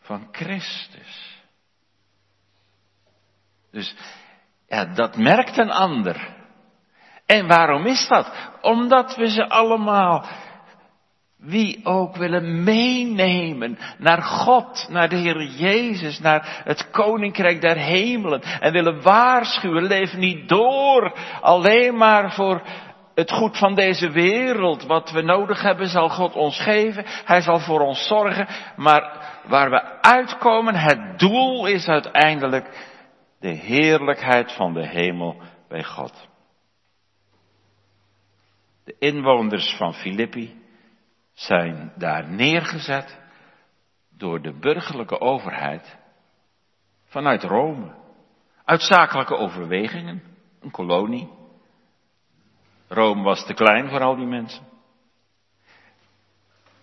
van 0.00 0.28
Christus. 0.32 1.40
Dus 3.70 3.96
ja, 4.66 4.84
dat 4.84 5.16
merkt 5.16 5.58
een 5.58 5.70
ander. 5.70 6.41
En 7.32 7.46
waarom 7.46 7.86
is 7.86 8.08
dat? 8.08 8.32
Omdat 8.60 9.16
we 9.16 9.28
ze 9.30 9.48
allemaal, 9.48 10.24
wie 11.38 11.80
ook 11.84 12.16
willen 12.16 12.64
meenemen 12.64 13.78
naar 13.98 14.22
God, 14.22 14.86
naar 14.90 15.08
de 15.08 15.16
Heer 15.16 15.42
Jezus, 15.42 16.20
naar 16.20 16.62
het 16.64 16.90
Koninkrijk 16.90 17.60
der 17.60 17.76
Hemelen. 17.76 18.42
En 18.42 18.72
willen 18.72 19.02
waarschuwen, 19.02 19.82
leef 19.82 20.14
niet 20.14 20.48
door 20.48 21.12
alleen 21.40 21.96
maar 21.96 22.32
voor 22.32 22.62
het 23.14 23.30
goed 23.30 23.58
van 23.58 23.74
deze 23.74 24.10
wereld. 24.10 24.84
Wat 24.84 25.10
we 25.10 25.22
nodig 25.22 25.62
hebben 25.62 25.88
zal 25.88 26.08
God 26.08 26.34
ons 26.34 26.60
geven. 26.60 27.04
Hij 27.24 27.40
zal 27.40 27.58
voor 27.58 27.80
ons 27.80 28.06
zorgen. 28.06 28.48
Maar 28.76 29.30
waar 29.46 29.70
we 29.70 30.00
uitkomen, 30.00 30.74
het 30.74 31.18
doel 31.18 31.66
is 31.66 31.88
uiteindelijk 31.88 32.90
de 33.40 33.48
heerlijkheid 33.48 34.52
van 34.52 34.72
de 34.72 34.86
hemel 34.86 35.42
bij 35.68 35.84
God. 35.84 36.30
De 38.84 38.96
inwoners 38.98 39.76
van 39.76 39.94
Filippi 39.94 40.62
zijn 41.32 41.92
daar 41.96 42.28
neergezet 42.28 43.20
door 44.10 44.42
de 44.42 44.58
burgerlijke 44.58 45.20
overheid 45.20 45.98
vanuit 47.04 47.42
Rome. 47.42 47.94
Uit 48.64 48.82
zakelijke 48.82 49.36
overwegingen, 49.36 50.22
een 50.60 50.70
kolonie. 50.70 51.28
Rome 52.88 53.22
was 53.22 53.46
te 53.46 53.54
klein 53.54 53.88
voor 53.88 54.00
al 54.00 54.16
die 54.16 54.26
mensen. 54.26 54.64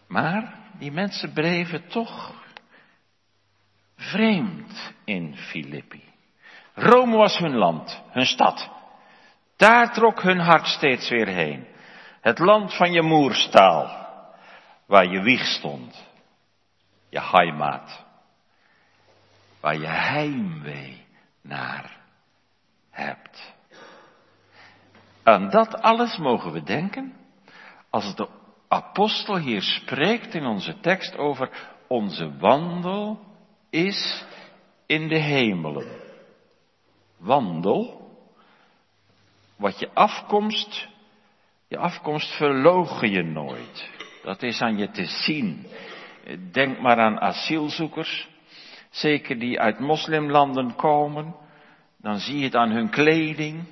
Maar 0.07 0.59
die 0.77 0.91
mensen 0.91 1.33
bleven 1.33 1.87
toch 1.87 2.33
vreemd 3.95 4.93
in 5.05 5.35
Filippi. 5.35 6.03
Rome 6.73 7.17
was 7.17 7.37
hun 7.37 7.55
land, 7.55 8.03
hun 8.09 8.25
stad. 8.25 8.69
Daar 9.55 9.93
trok 9.93 10.21
hun 10.21 10.39
hart 10.39 10.67
steeds 10.67 11.09
weer 11.09 11.27
heen. 11.27 11.68
Het 12.29 12.39
land 12.39 12.75
van 12.75 12.91
je 12.91 13.01
moerstaal, 13.01 14.07
waar 14.85 15.05
je 15.05 15.21
wieg 15.21 15.45
stond, 15.45 16.07
je 17.09 17.21
heimaat, 17.21 18.05
waar 19.59 19.77
je 19.77 19.87
heimwee 19.87 21.05
naar 21.41 21.97
hebt. 22.89 23.53
Aan 25.23 25.49
dat 25.49 25.81
alles 25.81 26.17
mogen 26.17 26.51
we 26.51 26.63
denken 26.63 27.13
als 27.89 28.15
de 28.15 28.27
apostel 28.67 29.37
hier 29.37 29.61
spreekt 29.61 30.33
in 30.33 30.45
onze 30.45 30.79
tekst 30.79 31.17
over 31.17 31.49
onze 31.87 32.37
wandel 32.37 33.19
is 33.69 34.25
in 34.85 35.07
de 35.07 35.19
hemelen 35.19 36.01
wandel, 37.17 38.11
wat 39.55 39.79
je 39.79 39.89
afkomst, 39.93 40.87
je 41.69 41.77
afkomst 41.77 42.35
verlogen 42.35 43.11
je 43.11 43.23
nooit. 43.23 43.89
Dat 44.23 44.43
is 44.43 44.61
aan 44.61 44.77
je 44.77 44.89
te 44.89 45.05
zien. 45.05 45.67
Denk 46.51 46.79
maar 46.79 46.97
aan 46.97 47.19
asielzoekers, 47.19 48.29
zeker 48.89 49.39
die 49.39 49.59
uit 49.59 49.79
moslimlanden 49.79 50.75
komen, 50.75 51.35
dan 51.97 52.19
zie 52.19 52.37
je 52.37 52.43
het 52.43 52.55
aan 52.55 52.71
hun 52.71 52.89
kleding, 52.89 53.63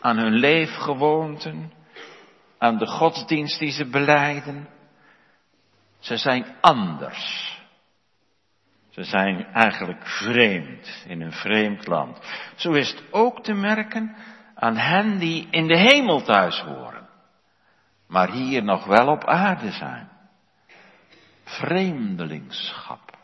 aan 0.00 0.18
hun 0.18 0.32
leefgewoonten, 0.32 1.72
aan 2.58 2.78
de 2.78 2.86
godsdienst 2.86 3.58
die 3.58 3.70
ze 3.70 3.84
beleiden. 3.84 4.68
Ze 5.98 6.16
zijn 6.16 6.46
anders. 6.60 7.52
Ze 8.90 9.04
zijn 9.04 9.46
eigenlijk 9.46 10.06
vreemd 10.06 11.04
in 11.06 11.20
een 11.20 11.32
vreemd 11.32 11.86
land. 11.86 12.18
Zo 12.56 12.72
is 12.72 12.90
het 12.90 13.02
ook 13.10 13.42
te 13.42 13.52
merken 13.52 14.16
aan 14.54 14.76
hen 14.76 15.18
die 15.18 15.48
in 15.50 15.66
de 15.66 15.78
hemel 15.78 16.22
thuis 16.22 16.60
horen, 16.60 17.08
maar 18.06 18.30
hier 18.30 18.64
nog 18.64 18.84
wel 18.84 19.08
op 19.08 19.24
aarde 19.24 19.70
zijn. 19.70 20.08
Vreemdelingschap 21.44 23.18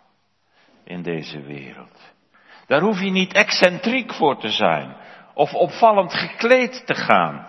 in 0.84 1.02
deze 1.02 1.40
wereld. 1.40 1.98
Daar 2.66 2.80
hoef 2.80 3.00
je 3.00 3.10
niet 3.10 3.32
excentriek 3.32 4.14
voor 4.14 4.40
te 4.40 4.50
zijn 4.50 4.96
of 5.34 5.54
opvallend 5.54 6.14
gekleed 6.14 6.86
te 6.86 6.94
gaan. 6.94 7.46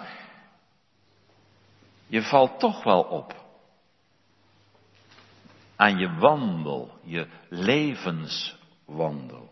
Je 2.08 2.22
valt 2.22 2.60
toch 2.60 2.84
wel 2.84 3.02
op 3.02 3.42
aan 5.82 5.98
je 5.98 6.10
wandel, 6.20 6.92
je 7.04 7.28
levenswandel. 7.50 9.50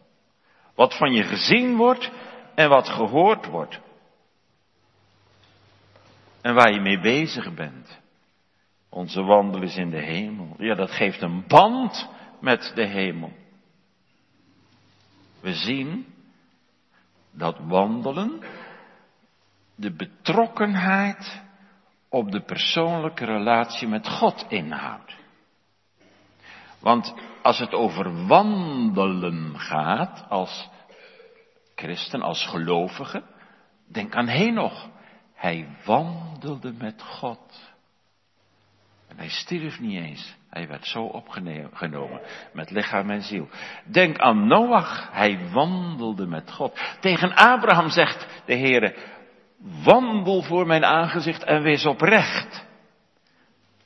Wat 0.76 0.98
van 0.98 1.13
je 1.13 1.24
gezien 1.24 1.76
wordt 1.76 2.12
en 2.56 2.70
wat 2.70 2.89
gehoord 2.89 3.46
wordt. 3.46 3.80
En 6.41 6.54
waar 6.54 6.73
je 6.73 6.80
mee 6.80 6.99
bezig 6.99 7.54
bent. 7.54 7.99
Onze 8.89 9.21
wandel 9.21 9.62
is 9.62 9.75
in 9.75 9.89
de 9.89 10.02
hemel. 10.02 10.56
Ja, 10.58 10.75
dat 10.75 10.91
geeft 10.91 11.21
een 11.21 11.43
band 11.47 12.10
met 12.41 12.71
de 12.75 12.86
hemel. 12.86 13.32
We 15.41 15.54
zien 15.54 16.06
dat 17.32 17.58
wandelen 17.60 18.39
de 19.75 19.91
betrokkenheid 19.91 21.41
op 22.10 22.32
de 22.32 22.41
persoonlijke 22.41 23.25
relatie 23.25 23.88
met 23.88 24.08
God 24.08 24.45
inhoudt. 24.49 25.15
Want 26.80 27.13
als 27.41 27.60
het 27.60 27.73
over 27.73 28.28
wandelen 28.28 29.60
gaat 29.60 30.25
als 30.30 30.69
christen, 31.75 32.21
als 32.21 32.45
gelovige, 32.45 33.23
denk 33.88 34.15
aan 34.15 34.28
Henoch. 34.28 34.88
Hij 35.39 35.67
wandelde 35.86 36.73
met 36.73 37.02
God. 37.02 37.73
En 39.08 39.17
hij 39.17 39.30
stierf 39.30 39.80
niet 39.80 39.99
eens. 39.99 40.36
Hij 40.49 40.67
werd 40.67 40.86
zo 40.86 41.04
opgenomen 41.04 42.21
met 42.54 42.71
lichaam 42.71 43.10
en 43.10 43.21
ziel. 43.21 43.49
Denk 43.86 44.17
aan 44.17 44.47
Noach. 44.47 45.10
Hij 45.12 45.49
wandelde 45.52 46.28
met 46.28 46.52
God. 46.52 46.80
Tegen 46.99 47.36
Abraham 47.36 47.89
zegt 47.89 48.28
de 48.45 48.56
Heere, 48.56 48.95
wandel 49.84 50.41
voor 50.41 50.67
mijn 50.67 50.86
aangezicht 50.86 51.43
en 51.43 51.62
wees 51.62 51.86
oprecht. 51.86 52.65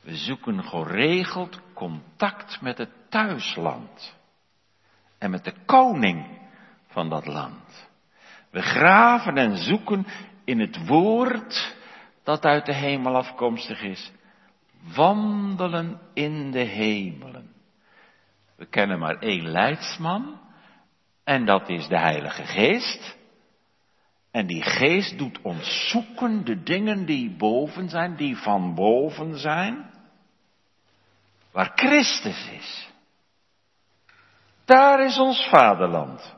We 0.02 0.16
zoeken 0.16 0.64
geregeld 0.64 1.60
contact 1.74 2.62
met 2.62 2.78
het 2.78 2.92
thuisland. 3.10 4.16
En 5.18 5.32
met 5.32 5.44
de 5.44 5.54
koning 5.66 6.40
van 6.88 7.10
dat 7.10 7.26
land. 7.26 7.90
We 8.50 8.62
graven 8.62 9.38
en 9.38 9.58
zoeken 9.58 10.06
in 10.46 10.60
het 10.60 10.88
woord 10.88 11.76
dat 12.24 12.46
uit 12.46 12.66
de 12.66 12.74
hemel 12.74 13.16
afkomstig 13.16 13.82
is. 13.82 14.12
Wandelen 14.96 16.00
in 16.14 16.52
de 16.52 16.64
hemelen. 16.64 17.54
We 18.56 18.66
kennen 18.66 19.00
maar 19.00 19.18
één 19.18 19.48
leidsman. 19.48 20.42
En 21.24 21.46
dat 21.46 21.70
is 21.70 21.88
de 21.88 22.00
Heilige 22.00 22.44
Geest. 22.44 23.18
En 24.32 24.48
die 24.48 24.64
geest 24.64 25.18
doet 25.18 25.42
ons 25.42 25.90
zoeken 25.90 26.46
de 26.46 26.64
dingen 26.64 27.06
die 27.06 27.36
boven 27.36 27.90
zijn, 27.90 28.16
die 28.16 28.38
van 28.38 28.76
boven 28.76 29.38
zijn 29.38 29.92
waar 31.54 31.72
Christus 31.76 32.50
is. 32.50 32.92
Daar 34.66 35.06
is 35.06 35.20
ons 35.20 35.48
vaderland. 35.50 36.36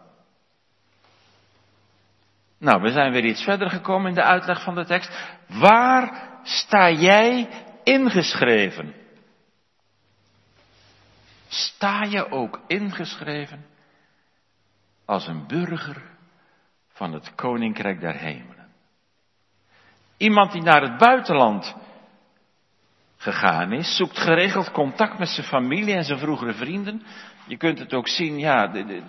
Nou, 2.58 2.82
we 2.82 2.92
zijn 2.92 3.12
weer 3.12 3.26
iets 3.26 3.44
verder 3.44 3.70
gekomen 3.70 4.10
in 4.10 4.16
de 4.16 4.24
uitleg 4.24 4.64
van 4.64 4.76
de 4.76 4.86
tekst. 4.86 5.38
Waar 5.48 6.30
sta 6.44 6.90
jij 6.90 7.50
ingeschreven? 7.84 8.94
Sta 11.48 12.04
je 12.04 12.32
ook 12.32 12.60
ingeschreven 12.68 13.66
als 15.06 15.28
een 15.28 15.48
burger 15.48 16.02
van 16.94 17.14
het 17.14 17.36
Koninkrijk 17.36 18.00
der 18.00 18.16
Hemelen? 18.16 18.68
Iemand 20.18 20.52
die 20.52 20.62
naar 20.62 20.82
het 20.82 20.98
buitenland 20.98 21.76
gegaan 23.18 23.72
is, 23.72 23.96
zoekt 23.96 24.18
geregeld 24.18 24.72
contact 24.72 25.20
met 25.20 25.28
zijn 25.28 25.48
familie 25.48 25.96
en 25.96 26.04
zijn 26.04 26.20
vroegere 26.20 26.54
vrienden. 26.54 27.04
Je 27.48 27.58
kunt 27.58 27.80
het 27.80 27.94
ook 27.94 28.08
zien, 28.08 28.40
ja, 28.40 28.68
de, 28.68 28.86
de, 28.86 29.04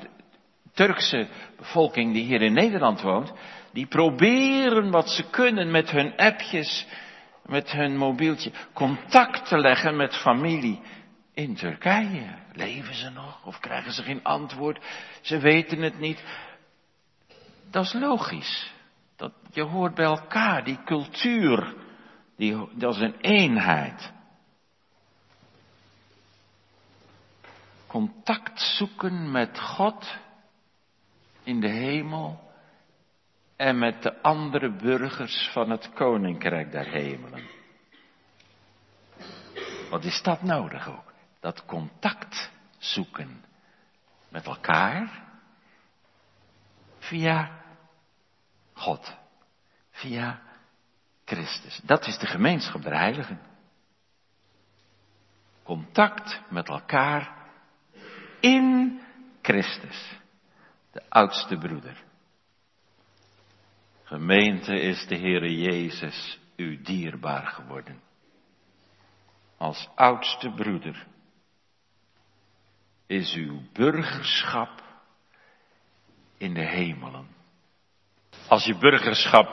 Turkse 0.77 1.27
bevolking 1.57 2.13
die 2.13 2.25
hier 2.25 2.43
in 2.43 2.53
Nederland 2.53 3.01
woont, 3.01 3.33
die 3.73 3.87
proberen 3.87 4.91
wat 4.91 5.11
ze 5.11 5.31
kunnen 5.31 5.71
met 5.71 5.91
hun 5.91 6.17
appjes, 6.17 6.87
met 7.47 7.71
hun 7.71 7.97
mobieltje, 7.97 8.53
contact 8.73 9.49
te 9.49 9.59
leggen 9.59 9.97
met 9.97 10.17
familie 10.17 10.81
in 11.35 11.55
Turkije. 11.55 12.35
Leven 12.53 12.95
ze 12.95 13.11
nog 13.11 13.45
of 13.45 13.61
krijgen 13.61 13.93
ze 13.93 14.03
geen 14.03 14.25
antwoord? 14.25 14.85
Ze 15.21 15.39
weten 15.39 15.83
het 15.83 15.99
niet. 15.99 16.25
Dat 17.71 17.85
is 17.85 17.93
logisch. 17.93 18.73
Dat, 19.17 19.33
je 19.51 19.63
hoort 19.63 19.95
bij 19.95 20.05
elkaar, 20.05 20.65
die 20.65 20.79
cultuur 20.85 21.75
die, 22.37 22.69
dat 22.73 22.95
is 22.95 23.01
een 23.01 23.21
eenheid. 23.21 24.13
Contact 27.87 28.61
zoeken 28.61 29.31
met 29.31 29.61
God 29.61 30.19
in 31.47 31.61
de 31.61 31.69
hemel 31.69 32.53
en 33.57 33.79
met 33.79 34.03
de 34.03 34.23
andere 34.23 34.71
burgers 34.71 35.49
van 35.53 35.71
het 35.71 35.93
koninkrijk 35.93 36.73
der 36.73 36.87
hemelen. 36.87 37.49
Wat 39.91 40.05
is 40.05 40.23
dat 40.23 40.43
nodig 40.43 40.89
ook? 40.89 41.13
Dat 41.41 41.65
contact 41.65 42.51
zoeken 42.79 43.45
met 44.29 44.47
elkaar 44.47 45.23
via 46.99 47.51
God, 48.73 49.17
via 49.91 50.41
Christus. 51.25 51.81
Dat 51.85 52.07
is 52.07 52.19
de 52.19 52.27
gemeenschap 52.27 52.83
der 52.83 52.97
heiligen. 52.97 53.41
Contact 55.63 56.41
met 56.49 56.69
elkaar 56.69 57.35
in 58.41 59.01
Christus, 59.43 60.19
de 60.97 61.03
oudste 61.09 61.59
broeder. 61.59 62.05
Gemeente 64.05 64.81
is 64.81 65.07
de 65.07 65.17
Heere 65.17 65.57
Jezus 65.57 66.39
u 66.57 66.83
dierbaar 66.83 67.47
geworden. 67.47 68.01
Als 69.57 69.89
oudste 69.95 70.51
broeder 70.51 71.07
is 73.07 73.35
uw 73.35 73.61
burgerschap 73.73 74.83
in 76.39 76.55
de 76.55 76.65
hemelen. 76.65 77.29
Als 78.49 78.65
je 78.65 78.79
burgerschap 78.79 79.49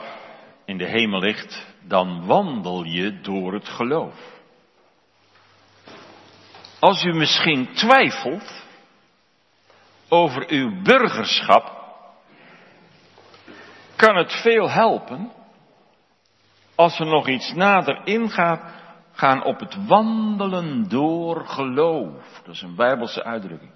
in 0.64 0.78
de 0.78 0.86
hemel 0.86 1.20
ligt, 1.20 1.66
dan 1.82 2.26
wandel 2.26 2.84
je 2.84 3.20
door 3.20 3.52
het 3.52 3.68
geloof. 3.68 4.40
Als 6.78 7.04
u 7.04 7.12
misschien 7.12 7.74
twijfelt 7.74 8.63
over 10.14 10.44
uw 10.48 10.82
burgerschap, 10.82 11.82
kan 13.96 14.16
het 14.16 14.32
veel 14.32 14.70
helpen 14.70 15.32
als 16.74 16.98
we 16.98 17.04
nog 17.04 17.28
iets 17.28 17.52
nader 17.52 18.00
ingaan 18.04 18.60
gaan 19.12 19.44
op 19.44 19.60
het 19.60 19.86
wandelen 19.86 20.88
door 20.88 21.46
geloof. 21.46 22.40
Dat 22.44 22.54
is 22.54 22.62
een 22.62 22.76
bijbelse 22.76 23.24
uitdrukking. 23.24 23.72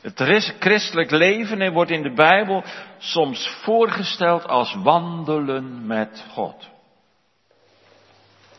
Het 0.00 0.54
christelijk 0.58 1.10
leven 1.10 1.72
wordt 1.72 1.90
in 1.90 2.02
de 2.02 2.12
Bijbel 2.12 2.64
soms 2.98 3.48
voorgesteld 3.62 4.46
als 4.48 4.74
wandelen 4.74 5.86
met 5.86 6.26
God. 6.30 6.68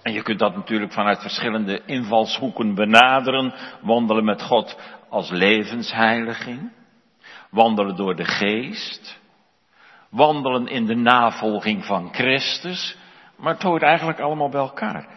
En 0.02 0.14
je 0.14 0.22
kunt 0.22 0.40
dat 0.40 0.56
natuurlijk 0.56 0.94
vanuit 0.94 1.22
verschillende 1.22 1.82
invalshoeken 1.86 2.76
benaderen. 2.76 3.54
Wandelen 3.82 4.26
met 4.26 4.42
God 4.42 4.78
als 5.10 5.30
levensheiliging. 5.30 6.72
Wandelen 7.50 7.96
door 7.96 8.16
de 8.16 8.26
geest. 8.26 9.20
Wandelen 10.10 10.68
in 10.68 10.86
de 10.86 10.96
navolging 10.96 11.86
van 11.86 12.14
Christus. 12.14 12.98
Maar 13.36 13.54
het 13.54 13.64
hoort 13.64 13.84
eigenlijk 13.84 14.20
allemaal 14.20 14.50
bij 14.50 14.62
elkaar. 14.62 15.08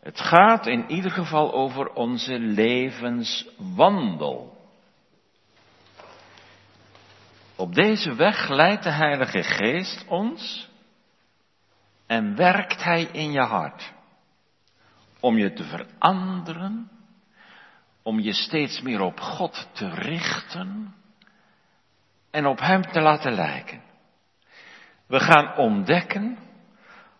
Het 0.00 0.20
gaat 0.20 0.66
in 0.66 0.90
ieder 0.90 1.10
geval 1.10 1.52
over 1.52 1.92
onze 1.92 2.38
levenswandel. 2.38 4.54
Op 7.56 7.74
deze 7.74 8.14
weg 8.14 8.48
leidt 8.48 8.82
de 8.82 8.90
Heilige 8.90 9.42
Geest 9.42 10.04
ons 10.08 10.68
en 12.06 12.36
werkt 12.36 12.82
Hij 12.82 13.02
in 13.02 13.32
je 13.32 13.40
hart. 13.40 13.92
Om 15.20 15.38
je 15.38 15.52
te 15.52 15.64
veranderen, 15.64 16.90
om 18.04 18.20
je 18.20 18.32
steeds 18.32 18.80
meer 18.80 19.00
op 19.00 19.20
God 19.20 19.68
te 19.72 19.88
richten 19.88 20.94
en 22.30 22.46
op 22.46 22.60
Hem 22.60 22.82
te 22.82 23.00
laten 23.00 23.32
lijken. 23.32 23.82
We 25.06 25.20
gaan 25.20 25.56
ontdekken 25.56 26.38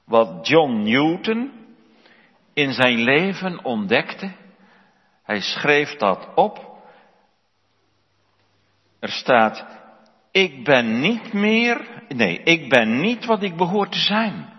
wat 0.05 0.49
John 0.49 0.83
Newton 0.83 1.53
in 2.53 2.73
zijn 2.73 2.99
leven 2.99 3.65
ontdekte. 3.65 4.33
Hij 5.23 5.41
schreef 5.41 5.97
dat 5.97 6.35
op. 6.35 6.83
Er 9.01 9.11
staat, 9.11 9.67
ik 10.31 10.65
ben 10.65 11.01
niet 11.01 11.33
meer, 11.33 12.03
nee, 12.09 12.43
ik 12.43 12.69
ben 12.69 13.01
niet 13.01 13.25
wat 13.25 13.43
ik 13.43 13.57
behoor 13.57 13.89
te 13.89 13.99
zijn. 13.99 14.53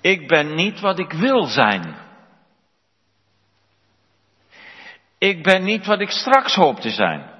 Ik 0.00 0.28
ben 0.28 0.54
niet 0.54 0.80
wat 0.80 0.98
ik 0.98 1.12
wil 1.12 1.44
zijn. 1.44 2.05
Ik 5.18 5.42
ben 5.42 5.64
niet 5.64 5.86
wat 5.86 6.00
ik 6.00 6.10
straks 6.10 6.54
hoop 6.54 6.80
te 6.80 6.90
zijn. 6.90 7.30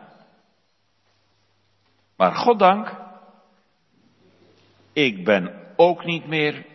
Maar 2.16 2.34
goddank, 2.34 2.96
ik 4.92 5.24
ben 5.24 5.72
ook 5.76 6.04
niet 6.04 6.26
meer 6.26 6.66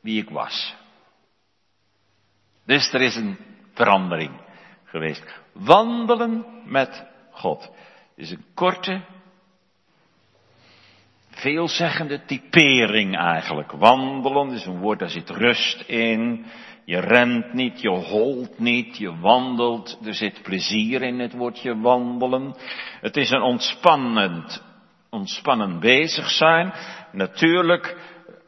wie 0.00 0.22
ik 0.22 0.30
was. 0.30 0.74
Dus 2.64 2.92
er 2.92 3.00
is 3.00 3.16
een 3.16 3.38
verandering 3.74 4.40
geweest. 4.84 5.24
Wandelen 5.52 6.44
met 6.64 7.06
God. 7.30 7.70
Is 8.14 8.30
een 8.30 8.44
korte, 8.54 9.04
veelzeggende 11.30 12.24
typering 12.24 13.16
eigenlijk. 13.16 13.72
Wandelen 13.72 14.50
is 14.50 14.66
een 14.66 14.78
woord, 14.78 14.98
daar 14.98 15.10
zit 15.10 15.30
rust 15.30 15.80
in. 15.80 16.46
Je 16.86 17.00
rent 17.00 17.52
niet, 17.52 17.80
je 17.80 17.88
holt 17.88 18.58
niet, 18.58 18.96
je 18.96 19.18
wandelt. 19.18 19.98
Er 20.04 20.14
zit 20.14 20.42
plezier 20.42 21.02
in 21.02 21.18
het 21.18 21.32
woordje 21.32 21.80
wandelen. 21.80 22.54
Het 23.00 23.16
is 23.16 23.30
een 23.30 23.42
ontspannend, 23.42 24.62
ontspannen 25.10 25.80
bezig 25.80 26.30
zijn. 26.30 26.72
Natuurlijk 27.12 27.96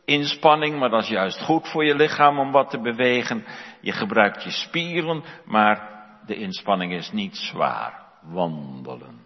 inspanning, 0.05 0.79
maar 0.79 0.89
dat 0.91 1.03
is 1.03 1.09
juist 1.09 1.43
goed 1.43 1.69
voor 1.69 1.85
je 1.85 1.95
lichaam 1.95 2.39
om 2.39 2.51
wat 2.53 2.71
te 2.71 2.81
bewegen. 2.81 3.45
Je 3.81 3.93
gebruikt 3.93 4.43
je 4.43 4.51
spieren, 4.51 5.23
maar 5.45 6.07
de 6.27 6.35
inspanning 6.35 6.93
is 6.93 7.13
niet 7.13 7.37
zwaar. 7.37 8.07
Wandelen. 8.23 9.21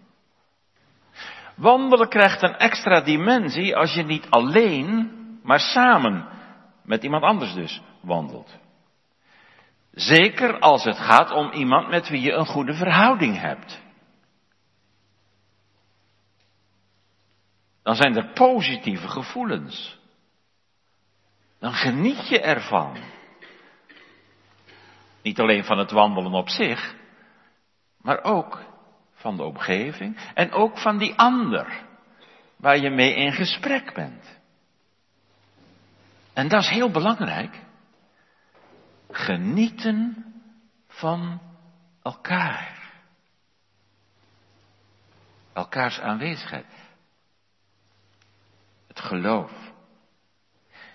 Wandelen 1.55 2.09
krijgt 2.09 2.41
een 2.41 2.57
extra 2.57 3.01
dimensie 3.01 3.75
als 3.75 3.93
je 3.93 4.03
niet 4.03 4.27
alleen, 4.29 5.11
maar 5.43 5.59
samen 5.59 6.27
met 6.83 7.03
iemand 7.03 7.23
anders 7.23 7.53
dus 7.53 7.81
wandelt. 8.01 8.61
Zeker 9.93 10.59
als 10.59 10.83
het 10.83 10.97
gaat 10.97 11.31
om 11.31 11.51
iemand 11.51 11.89
met 11.89 12.09
wie 12.09 12.21
je 12.21 12.31
een 12.31 12.45
goede 12.45 12.73
verhouding 12.73 13.39
hebt. 13.39 13.81
Dan 17.83 17.95
zijn 17.95 18.15
er 18.15 18.33
positieve 18.33 19.07
gevoelens. 19.07 19.99
Dan 21.59 21.73
geniet 21.73 22.27
je 22.27 22.41
ervan. 22.41 22.97
Niet 25.21 25.39
alleen 25.39 25.63
van 25.63 25.77
het 25.77 25.91
wandelen 25.91 26.33
op 26.33 26.49
zich, 26.49 26.95
maar 28.01 28.23
ook 28.23 28.63
van 29.13 29.37
de 29.37 29.43
omgeving 29.43 30.17
en 30.33 30.51
ook 30.51 30.77
van 30.77 30.97
die 30.97 31.15
ander 31.15 31.85
waar 32.55 32.77
je 32.77 32.89
mee 32.89 33.15
in 33.15 33.31
gesprek 33.31 33.93
bent. 33.93 34.39
En 36.33 36.47
dat 36.47 36.61
is 36.61 36.69
heel 36.69 36.91
belangrijk. 36.91 37.62
Genieten 39.13 40.25
van 40.87 41.41
elkaar. 42.01 42.91
Elkaars 45.53 45.99
aanwezigheid. 45.99 46.65
Het 48.87 48.99
geloof. 48.99 49.51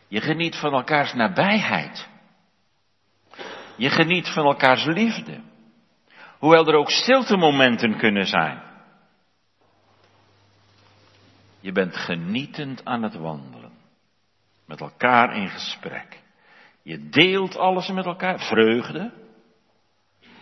Je 0.09 0.21
geniet 0.21 0.57
van 0.57 0.73
elkaars 0.73 1.13
nabijheid. 1.13 2.09
Je 3.77 3.91
geniet 3.91 4.29
van 4.29 4.45
elkaars 4.45 4.85
liefde. 4.85 5.41
Hoewel 6.39 6.67
er 6.67 6.75
ook 6.75 6.91
stiltemomenten 6.91 7.99
kunnen 7.99 8.27
zijn. 8.27 8.63
Je 11.61 11.73
bent 11.73 11.97
genietend 11.97 12.85
aan 12.85 13.03
het 13.03 13.15
wandelen. 13.15 13.73
Met 14.65 14.81
elkaar 14.81 15.37
in 15.37 15.49
gesprek. 15.49 16.27
Je 16.89 17.09
deelt 17.09 17.57
alles 17.57 17.89
met 17.89 18.05
elkaar. 18.05 18.39
Vreugde. 18.39 19.13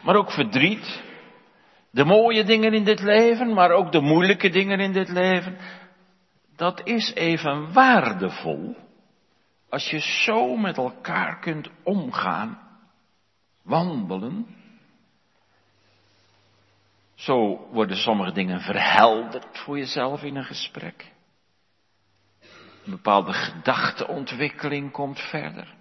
Maar 0.03 0.17
ook 0.17 0.31
verdriet. 0.31 1.03
De 1.91 2.05
mooie 2.05 2.45
dingen 2.45 2.73
in 2.73 2.85
dit 2.85 3.01
leven, 3.01 3.53
maar 3.55 3.71
ook 3.71 3.93
de 3.93 4.01
moeilijke 4.01 4.49
dingen 4.49 4.81
in 4.81 4.93
dit 4.93 5.09
leven. 5.09 5.59
Dat 6.57 6.81
is 6.85 7.15
even 7.15 7.73
waardevol. 7.73 8.77
Als 9.69 9.91
je 9.91 10.01
zo 10.01 10.57
met 10.57 10.77
elkaar 10.77 11.39
kunt 11.39 11.71
omgaan 11.83 12.59
wandelen. 13.63 14.47
Zo 17.15 17.69
worden 17.73 17.97
sommige 17.97 18.33
dingen 18.33 18.61
verhelderd 18.61 19.59
voor 19.59 19.79
jezelf 19.79 20.23
in 20.23 20.37
een 20.37 20.45
gesprek. 20.45 21.13
Een 22.85 22.91
bepaalde 22.91 23.33
gedachteontwikkeling 23.33 24.93
komt 24.93 25.21
verder. 25.21 25.76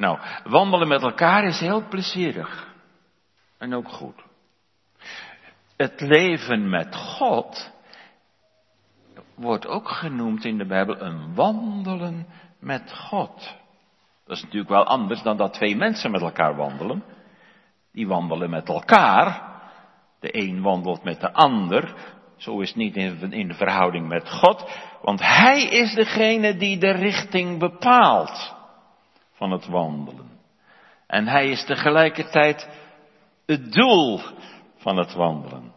Nou, 0.00 0.18
wandelen 0.44 0.88
met 0.88 1.02
elkaar 1.02 1.44
is 1.44 1.60
heel 1.60 1.88
plezierig. 1.88 2.68
En 3.58 3.74
ook 3.74 3.88
goed. 3.88 4.22
Het 5.76 6.00
leven 6.00 6.68
met 6.68 6.96
God 6.96 7.72
wordt 9.34 9.66
ook 9.66 9.88
genoemd 9.88 10.44
in 10.44 10.58
de 10.58 10.66
Bijbel 10.66 11.00
een 11.00 11.34
wandelen 11.34 12.26
met 12.60 12.92
God. 12.96 13.56
Dat 14.26 14.36
is 14.36 14.42
natuurlijk 14.42 14.70
wel 14.70 14.84
anders 14.84 15.22
dan 15.22 15.36
dat 15.36 15.52
twee 15.52 15.76
mensen 15.76 16.10
met 16.10 16.20
elkaar 16.20 16.56
wandelen. 16.56 17.04
Die 17.92 18.06
wandelen 18.06 18.50
met 18.50 18.68
elkaar. 18.68 19.48
De 20.20 20.36
een 20.36 20.62
wandelt 20.62 21.04
met 21.04 21.20
de 21.20 21.32
ander. 21.32 21.94
Zo 22.36 22.60
is 22.60 22.68
het 22.68 22.76
niet 22.76 22.96
in 23.32 23.48
de 23.48 23.54
verhouding 23.54 24.08
met 24.08 24.30
God. 24.30 24.70
Want 25.02 25.20
Hij 25.20 25.62
is 25.62 25.94
degene 25.94 26.56
die 26.56 26.78
de 26.78 26.90
richting 26.90 27.58
bepaalt 27.58 28.58
van 29.40 29.50
het 29.50 29.66
wandelen. 29.66 30.30
En 31.06 31.26
Hij 31.26 31.48
is 31.48 31.64
tegelijkertijd 31.64 32.68
het 33.46 33.72
doel 33.72 34.20
van 34.76 34.96
het 34.96 35.12
wandelen. 35.12 35.72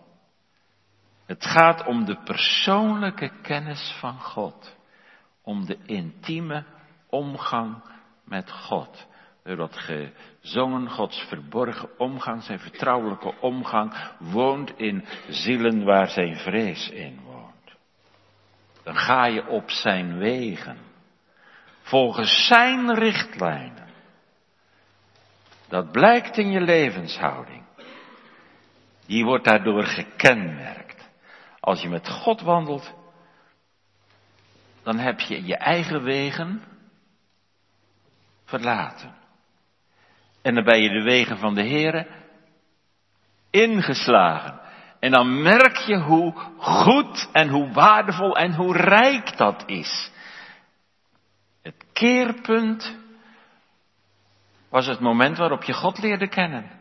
Het 1.26 1.46
gaat 1.46 1.86
om 1.86 2.06
de 2.06 2.18
persoonlijke 2.24 3.32
kennis 3.42 3.96
van 4.00 4.20
God. 4.20 4.78
Om 5.44 5.66
de 5.66 5.78
intieme 5.86 6.66
omgang 7.10 7.84
met 8.26 8.52
God. 8.52 9.08
Door 9.44 9.70
gezongen 9.72 10.90
Gods 10.90 11.20
verborgen 11.28 12.00
omgang, 12.00 12.44
zijn 12.44 12.60
vertrouwelijke 12.60 13.34
omgang, 13.40 13.94
woont 14.20 14.74
in 14.78 15.06
zielen 15.28 15.84
waar 15.84 16.08
zijn 16.08 16.36
vrees 16.36 16.90
in 16.90 17.20
woont. 17.26 17.76
Dan 18.84 18.96
ga 18.96 19.26
je 19.26 19.48
op 19.48 19.70
zijn 19.70 20.18
wegen, 20.18 20.78
volgens 21.84 22.48
zijn 22.48 22.94
richtlijnen. 22.94 23.88
Dat 25.68 25.92
blijkt 25.92 26.38
in 26.38 26.52
je 26.52 26.62
levenshouding. 26.62 27.64
Die 29.06 29.26
wordt 29.26 29.46
daardoor 29.46 29.84
gekenmerkt. 29.84 31.10
Als 31.60 31.82
je 31.82 31.90
met 31.90 32.10
God 32.10 32.42
wandelt, 32.42 32.94
dan 34.84 34.98
heb 34.98 35.20
je 35.20 35.46
je 35.46 35.56
eigen 35.56 36.04
wegen 36.04 36.64
verlaten. 38.46 39.16
En 40.42 40.56
dan 40.56 40.64
ben 40.64 40.82
je 40.82 40.90
de 40.90 41.04
wegen 41.04 41.38
van 41.38 41.54
de 41.54 41.68
Heere 41.68 42.08
ingeslagen. 43.50 44.60
En 45.00 45.12
dan 45.12 45.42
merk 45.42 45.78
je 45.78 45.98
hoe 45.98 46.34
goed 46.58 47.30
en 47.32 47.50
hoe 47.50 47.72
waardevol 47.72 48.38
en 48.38 48.54
hoe 48.54 48.78
rijk 48.78 49.38
dat 49.38 49.64
is. 49.66 50.12
Het 51.64 51.86
keerpunt 51.94 52.98
was 54.70 54.86
het 54.86 55.00
moment 55.00 55.38
waarop 55.38 55.64
je 55.64 55.74
God 55.74 55.98
leerde 55.98 56.28
kennen. 56.28 56.72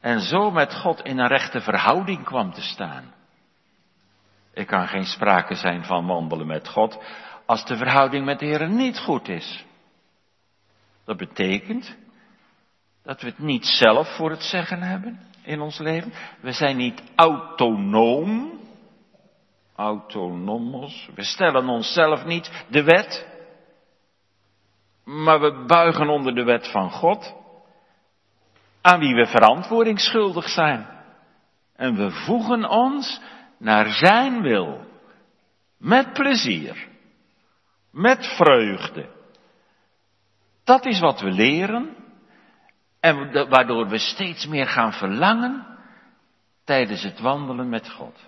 En 0.00 0.20
zo 0.20 0.50
met 0.50 0.74
God 0.74 1.00
in 1.00 1.18
een 1.18 1.28
rechte 1.28 1.60
verhouding 1.60 2.24
kwam 2.24 2.52
te 2.52 2.62
staan. 2.62 3.14
Er 4.54 4.64
kan 4.64 4.88
geen 4.88 5.04
sprake 5.04 5.54
zijn 5.54 5.84
van 5.84 6.06
wandelen 6.06 6.46
met 6.46 6.68
God 6.68 7.04
als 7.46 7.64
de 7.64 7.76
verhouding 7.76 8.24
met 8.24 8.38
de 8.38 8.46
Heer 8.46 8.68
niet 8.68 8.98
goed 8.98 9.28
is. 9.28 9.64
Dat 11.04 11.16
betekent 11.16 11.96
dat 13.02 13.20
we 13.20 13.28
het 13.28 13.38
niet 13.38 13.66
zelf 13.66 14.16
voor 14.16 14.30
het 14.30 14.42
zeggen 14.42 14.82
hebben 14.82 15.20
in 15.42 15.60
ons 15.60 15.78
leven. 15.78 16.12
We 16.40 16.52
zijn 16.52 16.76
niet 16.76 17.02
autonoom. 17.14 18.52
Autonomos. 19.76 21.08
We 21.14 21.22
stellen 21.22 21.68
onszelf 21.68 22.24
niet 22.24 22.64
de 22.68 22.82
wet. 22.82 23.33
Maar 25.04 25.40
we 25.40 25.64
buigen 25.66 26.08
onder 26.08 26.34
de 26.34 26.44
wet 26.44 26.70
van 26.70 26.90
God. 26.90 27.34
Aan 28.80 29.00
wie 29.00 29.14
we 29.14 29.26
verantwoording 29.26 30.00
schuldig 30.00 30.48
zijn. 30.48 30.86
En 31.76 31.96
we 31.96 32.10
voegen 32.10 32.68
ons 32.68 33.20
naar 33.58 33.88
zijn 33.88 34.42
wil. 34.42 34.80
Met 35.78 36.12
plezier. 36.12 36.88
Met 37.90 38.26
vreugde. 38.26 39.08
Dat 40.64 40.84
is 40.84 41.00
wat 41.00 41.20
we 41.20 41.30
leren. 41.30 41.96
En 43.00 43.48
waardoor 43.48 43.88
we 43.88 43.98
steeds 43.98 44.46
meer 44.46 44.66
gaan 44.66 44.92
verlangen 44.92 45.66
tijdens 46.64 47.02
het 47.02 47.20
wandelen 47.20 47.68
met 47.68 47.90
God. 47.90 48.18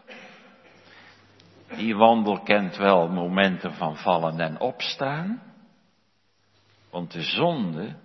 Die 1.77 1.97
wandel 1.97 2.41
kent 2.41 2.77
wel 2.77 3.09
momenten 3.09 3.72
van 3.72 3.97
vallen 3.97 4.41
en 4.41 4.61
opstaan. 4.61 5.43
Want 6.91 7.12
de 7.12 7.22
zonde 7.22 7.97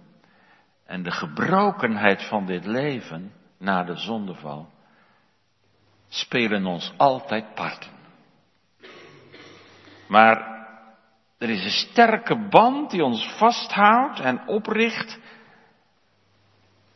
en 0.85 1.03
de 1.03 1.11
gebrokenheid 1.11 2.27
van 2.27 2.45
dit 2.45 2.65
leven 2.65 3.33
na 3.57 3.83
de 3.83 3.95
zondeval 3.95 4.69
spelen 6.07 6.65
ons 6.65 6.93
altijd 6.97 7.53
parten. 7.53 7.91
Maar 10.07 10.51
er 11.37 11.49
is 11.49 11.63
een 11.63 11.89
sterke 11.89 12.47
band 12.49 12.91
die 12.91 13.03
ons 13.03 13.33
vasthoudt 13.37 14.19
en 14.19 14.47
opricht. 14.47 15.19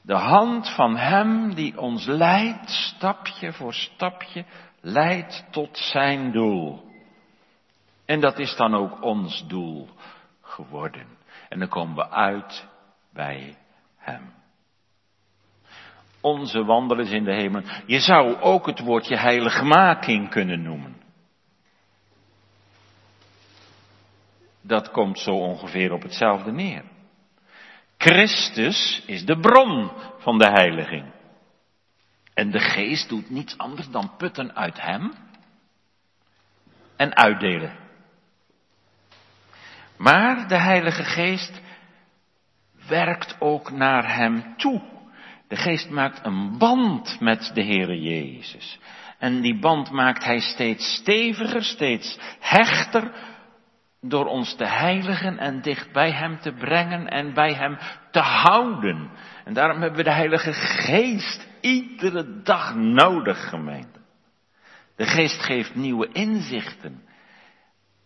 De 0.02 0.14
hand 0.16 0.70
van 0.76 0.98
Hem 0.98 1.54
die 1.54 1.80
ons 1.80 2.06
leidt, 2.06 2.70
stapje 2.70 3.54
voor 3.54 3.74
stapje, 3.74 4.46
leidt 4.82 5.46
tot 5.52 5.78
zijn 5.78 6.32
doel. 6.32 6.84
En 8.06 8.20
dat 8.20 8.40
is 8.40 8.56
dan 8.56 8.76
ook 8.76 9.02
ons 9.02 9.48
doel 9.48 9.90
geworden. 10.42 11.15
En 11.50 11.60
dan 11.60 11.68
komen 11.68 11.96
we 11.96 12.10
uit 12.10 12.68
bij 13.14 13.58
Hem. 13.98 14.34
Onze 16.22 16.64
wandel 16.64 17.00
is 17.00 17.12
in 17.12 17.24
de 17.24 17.34
hemel. 17.34 17.62
Je 17.86 18.00
zou 18.00 18.36
ook 18.36 18.66
het 18.66 18.80
woordje 18.80 19.18
heiligmaking 19.18 20.30
kunnen 20.30 20.62
noemen. 20.62 20.96
Dat 24.62 24.92
komt 24.92 25.20
zo 25.20 25.32
ongeveer 25.32 25.92
op 25.92 26.02
hetzelfde 26.02 26.52
neer. 26.52 26.84
Christus 27.98 29.04
is 29.06 29.26
de 29.26 29.40
bron 29.40 29.92
van 30.18 30.38
de 30.38 30.50
heiliging. 30.50 31.14
En 32.34 32.52
de 32.52 32.60
geest 32.60 33.10
doet 33.10 33.30
niets 33.30 33.58
anders 33.58 33.90
dan 33.90 34.16
putten 34.18 34.56
uit 34.56 34.82
hem 34.82 35.14
en 36.96 37.16
uitdelen. 37.16 37.85
Maar 39.98 40.48
de 40.48 40.58
Heilige 40.58 41.04
Geest 41.04 41.62
werkt 42.88 43.36
ook 43.40 43.72
naar 43.72 44.16
hem 44.16 44.58
toe. 44.58 44.82
De 45.48 45.56
Geest 45.56 45.90
maakt 45.90 46.26
een 46.26 46.58
band 46.58 47.20
met 47.20 47.52
de 47.54 47.64
Heere 47.64 48.02
Jezus. 48.02 48.80
En 49.20 49.42
die 49.42 49.60
band 49.60 49.92
maakt 49.92 50.24
hij 50.24 50.40
steeds 50.40 50.96
steviger, 50.96 51.64
steeds 51.64 52.20
hechter, 52.40 53.12
door 54.02 54.26
ons 54.26 54.56
te 54.56 54.66
heiligen 54.66 55.38
en 55.38 55.62
dicht 55.62 55.92
bij 55.92 56.12
Hem 56.12 56.40
te 56.40 56.52
brengen 56.52 57.08
en 57.08 57.34
bij 57.34 57.54
Hem 57.54 57.78
te 58.12 58.20
houden. 58.20 59.12
En 59.46 59.54
daarom 59.54 59.82
hebben 59.82 59.98
we 59.98 60.04
de 60.04 60.14
Heilige 60.14 60.54
Geest 60.54 61.48
iedere 61.62 62.42
dag 62.42 62.76
nodig, 62.76 63.50
gemeente. 63.50 64.00
De 64.96 65.06
Geest 65.06 65.42
geeft 65.42 65.76
nieuwe 65.76 66.08
inzichten 66.12 67.04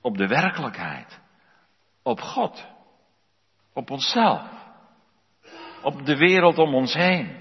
op 0.01 0.17
de 0.17 0.27
werkelijkheid, 0.27 1.19
op 2.09 2.21
God, 2.21 2.65
op 3.73 3.89
onszelf, 3.89 4.41
op 5.81 6.05
de 6.05 6.17
wereld 6.17 6.57
om 6.57 6.75
ons 6.75 6.93
heen. 6.93 7.37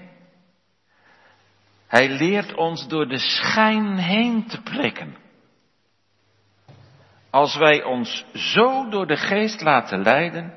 Hij 1.87 2.09
leert 2.09 2.55
ons 2.55 2.87
door 2.87 3.07
de 3.07 3.17
schijn 3.17 3.97
heen 3.97 4.47
te 4.47 4.61
prikken. 4.61 5.17
Als 7.29 7.55
wij 7.55 7.83
ons 7.83 8.25
zo 8.33 8.89
door 8.89 9.07
de 9.07 9.17
geest 9.17 9.61
laten 9.61 10.01
leiden, 10.01 10.53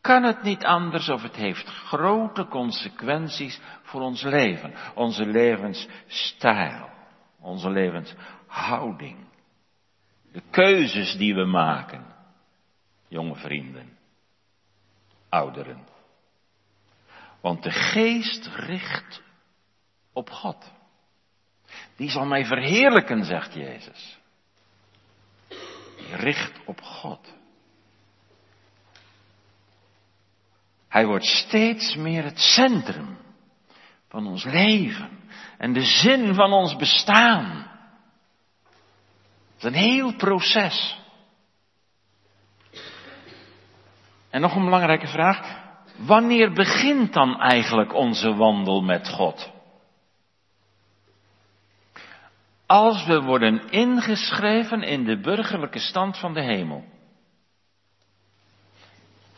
kan 0.00 0.22
het 0.22 0.42
niet 0.42 0.64
anders 0.64 1.08
of 1.08 1.22
het 1.22 1.36
heeft 1.36 1.68
grote 1.68 2.46
consequenties 2.46 3.60
voor 3.82 4.00
ons 4.00 4.22
leven, 4.22 4.74
onze 4.94 5.26
levensstijl, 5.26 6.88
onze 7.40 7.70
levenshouding, 7.70 9.16
de 10.32 10.42
keuzes 10.50 11.16
die 11.16 11.34
we 11.34 11.44
maken, 11.44 12.13
jonge 13.08 13.34
vrienden, 13.34 13.98
ouderen. 15.28 15.86
Want 17.40 17.62
de 17.62 17.70
geest 17.70 18.46
richt 18.46 19.22
op 20.12 20.30
God. 20.30 20.72
Die 21.96 22.10
zal 22.10 22.24
mij 22.24 22.44
verheerlijken, 22.44 23.24
zegt 23.24 23.54
Jezus. 23.54 24.18
Richt 26.10 26.60
op 26.64 26.80
God. 26.80 27.34
Hij 30.88 31.06
wordt 31.06 31.24
steeds 31.24 31.96
meer 31.96 32.24
het 32.24 32.38
centrum 32.38 33.18
van 34.08 34.26
ons 34.26 34.44
leven 34.44 35.20
en 35.58 35.72
de 35.72 35.82
zin 35.82 36.34
van 36.34 36.52
ons 36.52 36.76
bestaan. 36.76 37.56
Het 39.54 39.56
is 39.56 39.64
een 39.64 39.74
heel 39.74 40.16
proces. 40.16 41.03
En 44.34 44.40
nog 44.40 44.54
een 44.54 44.64
belangrijke 44.64 45.06
vraag. 45.06 45.62
Wanneer 45.96 46.52
begint 46.52 47.12
dan 47.12 47.40
eigenlijk 47.40 47.94
onze 47.94 48.34
wandel 48.34 48.82
met 48.82 49.08
God? 49.08 49.52
Als 52.66 53.06
we 53.06 53.20
worden 53.20 53.70
ingeschreven 53.70 54.82
in 54.82 55.04
de 55.04 55.20
burgerlijke 55.20 55.78
stand 55.78 56.18
van 56.18 56.34
de 56.34 56.40
hemel. 56.40 56.84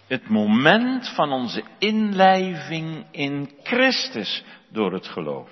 Het 0.06 0.28
moment 0.28 1.08
van 1.08 1.32
onze 1.32 1.64
inlijving 1.78 3.06
in 3.10 3.50
Christus 3.62 4.44
door 4.68 4.92
het 4.92 5.06
geloof. 5.06 5.50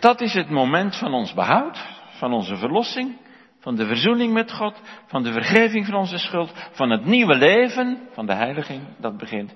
Dat 0.00 0.20
is 0.20 0.34
het 0.34 0.50
moment 0.50 0.96
van 0.96 1.14
ons 1.14 1.34
behoud, 1.34 1.78
van 2.10 2.32
onze 2.32 2.56
verlossing, 2.56 3.19
van 3.60 3.76
de 3.76 3.86
verzoening 3.86 4.32
met 4.32 4.52
God, 4.52 4.80
van 5.06 5.22
de 5.22 5.32
vergeving 5.32 5.86
van 5.86 5.94
onze 5.94 6.18
schuld, 6.18 6.52
van 6.72 6.90
het 6.90 7.04
nieuwe 7.04 7.34
leven, 7.34 8.08
van 8.12 8.26
de 8.26 8.34
heiliging 8.34 8.82
dat 8.98 9.16
begint. 9.16 9.54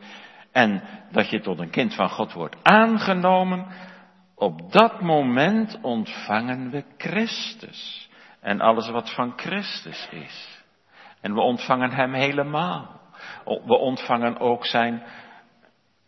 En 0.52 0.82
dat 1.10 1.30
je 1.30 1.40
tot 1.40 1.58
een 1.58 1.70
kind 1.70 1.94
van 1.94 2.08
God 2.08 2.32
wordt 2.32 2.56
aangenomen. 2.62 3.66
Op 4.34 4.72
dat 4.72 5.00
moment 5.00 5.78
ontvangen 5.82 6.70
we 6.70 6.84
Christus 6.96 8.08
en 8.40 8.60
alles 8.60 8.88
wat 8.88 9.14
van 9.14 9.32
Christus 9.36 10.08
is. 10.10 10.62
En 11.20 11.34
we 11.34 11.40
ontvangen 11.40 11.90
Hem 11.90 12.12
helemaal. 12.12 13.00
We 13.44 13.78
ontvangen 13.78 14.38
ook 14.38 14.66
Zijn, 14.66 15.02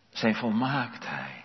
zijn 0.09 0.35
volmaaktheid, 0.35 1.36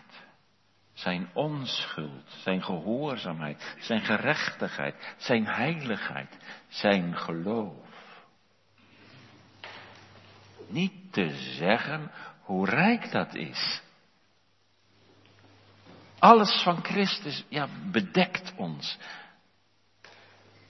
Zijn 1.03 1.29
onschuld, 1.33 2.31
Zijn 2.43 2.63
gehoorzaamheid, 2.63 3.77
Zijn 3.79 4.01
gerechtigheid, 4.01 5.15
Zijn 5.17 5.47
heiligheid, 5.47 6.37
Zijn 6.69 7.17
geloof. 7.17 7.87
Niet 10.69 11.13
te 11.13 11.31
zeggen 11.31 12.11
hoe 12.41 12.67
rijk 12.67 13.11
dat 13.11 13.35
is. 13.35 13.83
Alles 16.19 16.63
van 16.63 16.85
Christus, 16.85 17.45
ja, 17.49 17.69
bedekt 17.91 18.53
ons. 18.57 18.99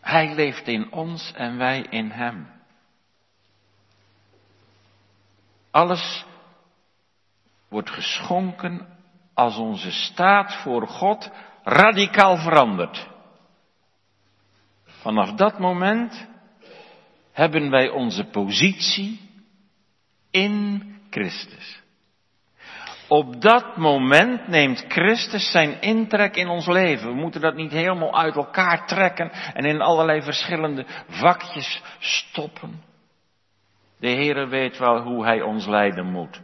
Hij 0.00 0.34
leeft 0.34 0.66
in 0.66 0.92
ons 0.92 1.32
en 1.32 1.56
wij 1.56 1.80
in 1.80 2.10
Hem. 2.10 2.50
Alles 5.70 6.24
wordt 7.68 7.90
geschonken 7.90 9.00
als 9.34 9.56
onze 9.56 9.90
staat 9.90 10.54
voor 10.54 10.88
God 10.88 11.30
radicaal 11.62 12.36
verandert. 12.36 13.08
Vanaf 14.84 15.32
dat 15.32 15.58
moment 15.58 16.28
hebben 17.32 17.70
wij 17.70 17.88
onze 17.88 18.24
positie 18.24 19.20
in 20.30 20.82
Christus. 21.10 21.82
Op 23.08 23.40
dat 23.42 23.76
moment 23.76 24.48
neemt 24.48 24.84
Christus 24.88 25.50
zijn 25.50 25.80
intrek 25.80 26.36
in 26.36 26.48
ons 26.48 26.66
leven. 26.66 27.08
We 27.08 27.14
moeten 27.14 27.40
dat 27.40 27.54
niet 27.54 27.72
helemaal 27.72 28.18
uit 28.18 28.36
elkaar 28.36 28.86
trekken 28.86 29.30
en 29.30 29.64
in 29.64 29.80
allerlei 29.80 30.22
verschillende 30.22 30.86
vakjes 31.08 31.82
stoppen. 31.98 32.82
De 33.98 34.08
Heere 34.08 34.46
weet 34.46 34.78
wel 34.78 35.00
hoe 35.00 35.24
Hij 35.24 35.42
ons 35.42 35.66
leiden 35.66 36.06
moet. 36.06 36.40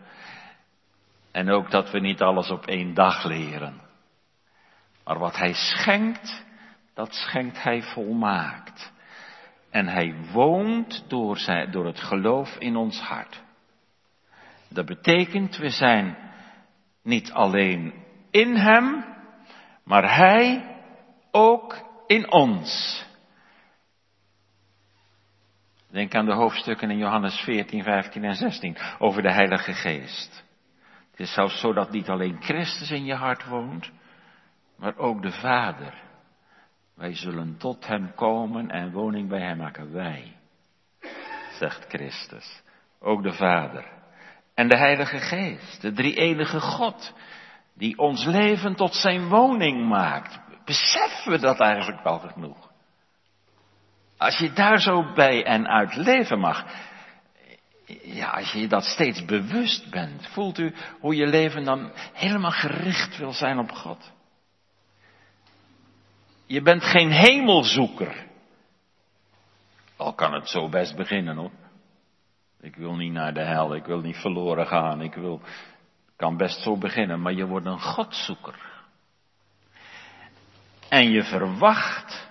En 1.38 1.50
ook 1.50 1.70
dat 1.70 1.90
we 1.90 1.98
niet 1.98 2.22
alles 2.22 2.50
op 2.50 2.66
één 2.66 2.94
dag 2.94 3.24
leren. 3.24 3.80
Maar 5.04 5.18
wat 5.18 5.36
Hij 5.36 5.52
schenkt, 5.52 6.44
dat 6.94 7.14
schenkt 7.14 7.62
Hij 7.62 7.82
volmaakt. 7.82 8.92
En 9.70 9.86
Hij 9.86 10.14
woont 10.32 11.04
door, 11.08 11.66
door 11.70 11.86
het 11.86 12.00
geloof 12.00 12.56
in 12.56 12.76
ons 12.76 13.00
hart. 13.00 13.42
Dat 14.68 14.86
betekent, 14.86 15.56
we 15.56 15.70
zijn 15.70 16.16
niet 17.02 17.32
alleen 17.32 17.94
in 18.30 18.56
Hem, 18.56 19.04
maar 19.84 20.16
Hij 20.16 20.76
ook 21.30 21.88
in 22.06 22.32
ons. 22.32 23.04
Denk 25.90 26.14
aan 26.14 26.26
de 26.26 26.34
hoofdstukken 26.34 26.90
in 26.90 26.98
Johannes 26.98 27.40
14, 27.40 27.82
15 27.82 28.24
en 28.24 28.34
16 28.34 28.76
over 28.98 29.22
de 29.22 29.32
Heilige 29.32 29.72
Geest. 29.72 30.46
Het 31.18 31.26
is 31.26 31.34
zelfs 31.34 31.60
zo 31.60 31.72
dat 31.72 31.90
niet 31.90 32.08
alleen 32.08 32.42
Christus 32.42 32.90
in 32.90 33.04
je 33.04 33.14
hart 33.14 33.44
woont, 33.44 33.90
maar 34.76 34.96
ook 34.96 35.22
de 35.22 35.32
Vader. 35.32 35.94
Wij 36.94 37.14
zullen 37.14 37.56
tot 37.56 37.86
Hem 37.86 38.14
komen 38.14 38.70
en 38.70 38.92
woning 38.92 39.28
bij 39.28 39.40
Hem 39.40 39.56
maken. 39.56 39.92
Wij, 39.92 40.36
zegt 41.58 41.84
Christus. 41.88 42.62
Ook 43.00 43.22
de 43.22 43.32
Vader. 43.32 43.84
En 44.54 44.68
de 44.68 44.76
Heilige 44.76 45.18
Geest, 45.18 45.80
de 45.80 45.92
drie-enige 45.92 46.60
God, 46.60 47.14
die 47.74 47.98
ons 47.98 48.24
leven 48.24 48.74
tot 48.74 48.94
Zijn 48.94 49.28
woning 49.28 49.88
maakt. 49.88 50.40
Beseffen 50.64 51.32
we 51.32 51.38
dat 51.38 51.60
eigenlijk 51.60 52.02
wel 52.02 52.18
genoeg? 52.18 52.70
Als 54.18 54.38
je 54.38 54.52
daar 54.52 54.78
zo 54.78 55.12
bij 55.14 55.44
en 55.44 55.68
uit 55.68 55.96
leven 55.96 56.38
mag, 56.38 56.64
ja, 58.02 58.30
als 58.30 58.52
je 58.52 58.68
dat 58.68 58.84
steeds 58.84 59.24
bewust 59.24 59.90
bent, 59.90 60.26
voelt 60.26 60.58
u 60.58 60.74
hoe 61.00 61.14
je 61.14 61.26
leven 61.26 61.64
dan 61.64 61.92
helemaal 62.12 62.50
gericht 62.50 63.16
wil 63.16 63.32
zijn 63.32 63.58
op 63.58 63.70
God. 63.70 64.12
Je 66.46 66.62
bent 66.62 66.84
geen 66.84 67.10
hemelzoeker. 67.10 68.26
Al 69.96 70.14
kan 70.14 70.34
het 70.34 70.48
zo 70.48 70.68
best 70.68 70.96
beginnen 70.96 71.36
hoor. 71.36 71.50
Ik 72.60 72.76
wil 72.76 72.96
niet 72.96 73.12
naar 73.12 73.34
de 73.34 73.44
hel, 73.44 73.74
ik 73.74 73.84
wil 73.84 74.00
niet 74.00 74.16
verloren 74.16 74.66
gaan, 74.66 75.02
ik 75.02 75.14
wil, 75.14 75.40
kan 76.16 76.36
best 76.36 76.62
zo 76.62 76.76
beginnen, 76.76 77.20
maar 77.20 77.32
je 77.32 77.46
wordt 77.46 77.66
een 77.66 77.80
godzoeker. 77.80 78.66
En 80.88 81.10
je 81.10 81.22
verwacht, 81.22 82.28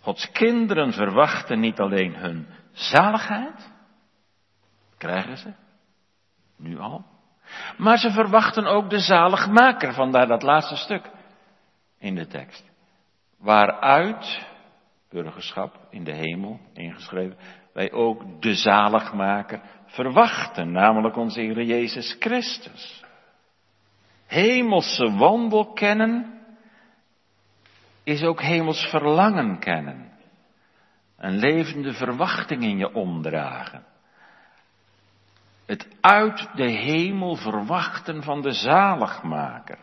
Gods 0.00 0.30
kinderen 0.30 0.92
verwachten 0.92 1.60
niet 1.60 1.80
alleen 1.80 2.14
hun 2.14 2.46
zaligheid, 2.72 3.70
krijgen 4.98 5.36
ze, 5.36 5.52
nu 6.56 6.78
al, 6.78 7.04
maar 7.76 7.98
ze 7.98 8.10
verwachten 8.10 8.66
ook 8.66 8.90
de 8.90 8.98
zaligmaker, 8.98 9.92
vandaar 9.92 10.26
dat 10.26 10.42
laatste 10.42 10.76
stuk 10.76 11.10
in 11.98 12.14
de 12.14 12.26
tekst. 12.26 12.70
Waaruit, 13.38 14.46
burgerschap 15.10 15.86
in 15.90 16.04
de 16.04 16.14
hemel 16.14 16.60
ingeschreven, 16.72 17.36
wij 17.72 17.92
ook 17.92 18.42
de 18.42 18.54
zaligmaker 18.54 19.60
verwachten, 19.86 20.72
namelijk 20.72 21.16
onze 21.16 21.40
Heer 21.40 21.62
Jezus 21.62 22.16
Christus. 22.18 23.04
Hemelse 24.26 25.16
wandel 25.16 25.72
kennen 25.72 26.38
is 28.04 28.22
ook 28.22 28.42
hemels 28.42 28.86
verlangen 28.90 29.58
kennen. 29.58 30.12
Een 31.16 31.38
levende 31.38 31.92
verwachting 31.92 32.62
in 32.62 32.78
je 32.78 32.94
omdragen. 32.94 33.84
Het 35.68 35.88
uit 36.00 36.48
de 36.54 36.70
hemel 36.70 37.36
verwachten 37.36 38.22
van 38.22 38.42
de 38.42 38.52
zaligmaker. 38.52 39.78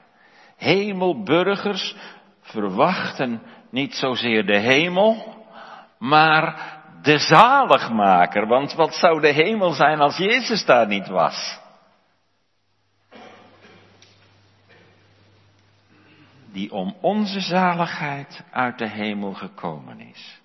Hemelburgers 0.58 1.96
verwachten 2.42 3.42
niet 3.70 3.94
zozeer 3.94 4.46
de 4.46 4.58
hemel, 4.58 5.46
maar 6.00 6.80
de 7.02 7.18
zaligmaker. 7.18 8.48
Want 8.48 8.74
wat 8.74 8.94
zou 8.96 9.22
de 9.22 9.32
hemel 9.32 9.72
zijn 9.72 10.00
als 10.00 10.18
Jezus 10.18 10.66
daar 10.66 10.88
niet 10.88 11.08
was? 11.08 11.60
Die 16.52 16.72
om 16.72 16.96
onze 17.02 17.40
zaligheid 17.40 18.44
uit 18.52 18.78
de 18.78 18.90
hemel 18.90 19.34
gekomen 19.34 20.00
is. 20.00 20.42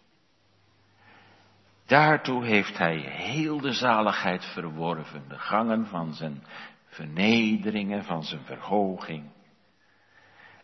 Daartoe 1.90 2.44
heeft 2.44 2.78
hij 2.78 2.96
heel 2.98 3.60
de 3.60 3.72
zaligheid 3.72 4.44
verworven, 4.44 5.28
de 5.28 5.38
gangen 5.38 5.86
van 5.86 6.14
zijn 6.14 6.44
vernederingen, 6.86 8.04
van 8.04 8.22
zijn 8.24 8.44
verhoging. 8.44 9.30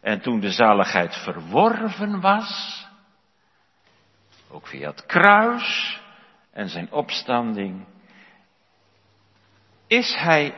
En 0.00 0.20
toen 0.20 0.40
de 0.40 0.50
zaligheid 0.50 1.14
verworven 1.16 2.20
was, 2.20 2.86
ook 4.50 4.66
via 4.66 4.90
het 4.90 5.06
kruis 5.06 6.00
en 6.50 6.68
zijn 6.68 6.92
opstanding, 6.92 7.86
is 9.86 10.14
hij 10.14 10.54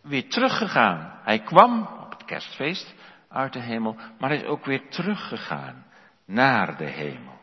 weer 0.00 0.28
teruggegaan. 0.28 1.20
Hij 1.22 1.38
kwam 1.38 1.86
op 1.86 2.10
het 2.10 2.24
kerstfeest 2.24 2.94
uit 3.28 3.52
de 3.52 3.62
hemel, 3.62 3.96
maar 4.18 4.30
hij 4.30 4.38
is 4.38 4.46
ook 4.46 4.64
weer 4.64 4.88
teruggegaan 4.90 5.84
naar 6.24 6.76
de 6.76 6.88
hemel. 6.88 7.40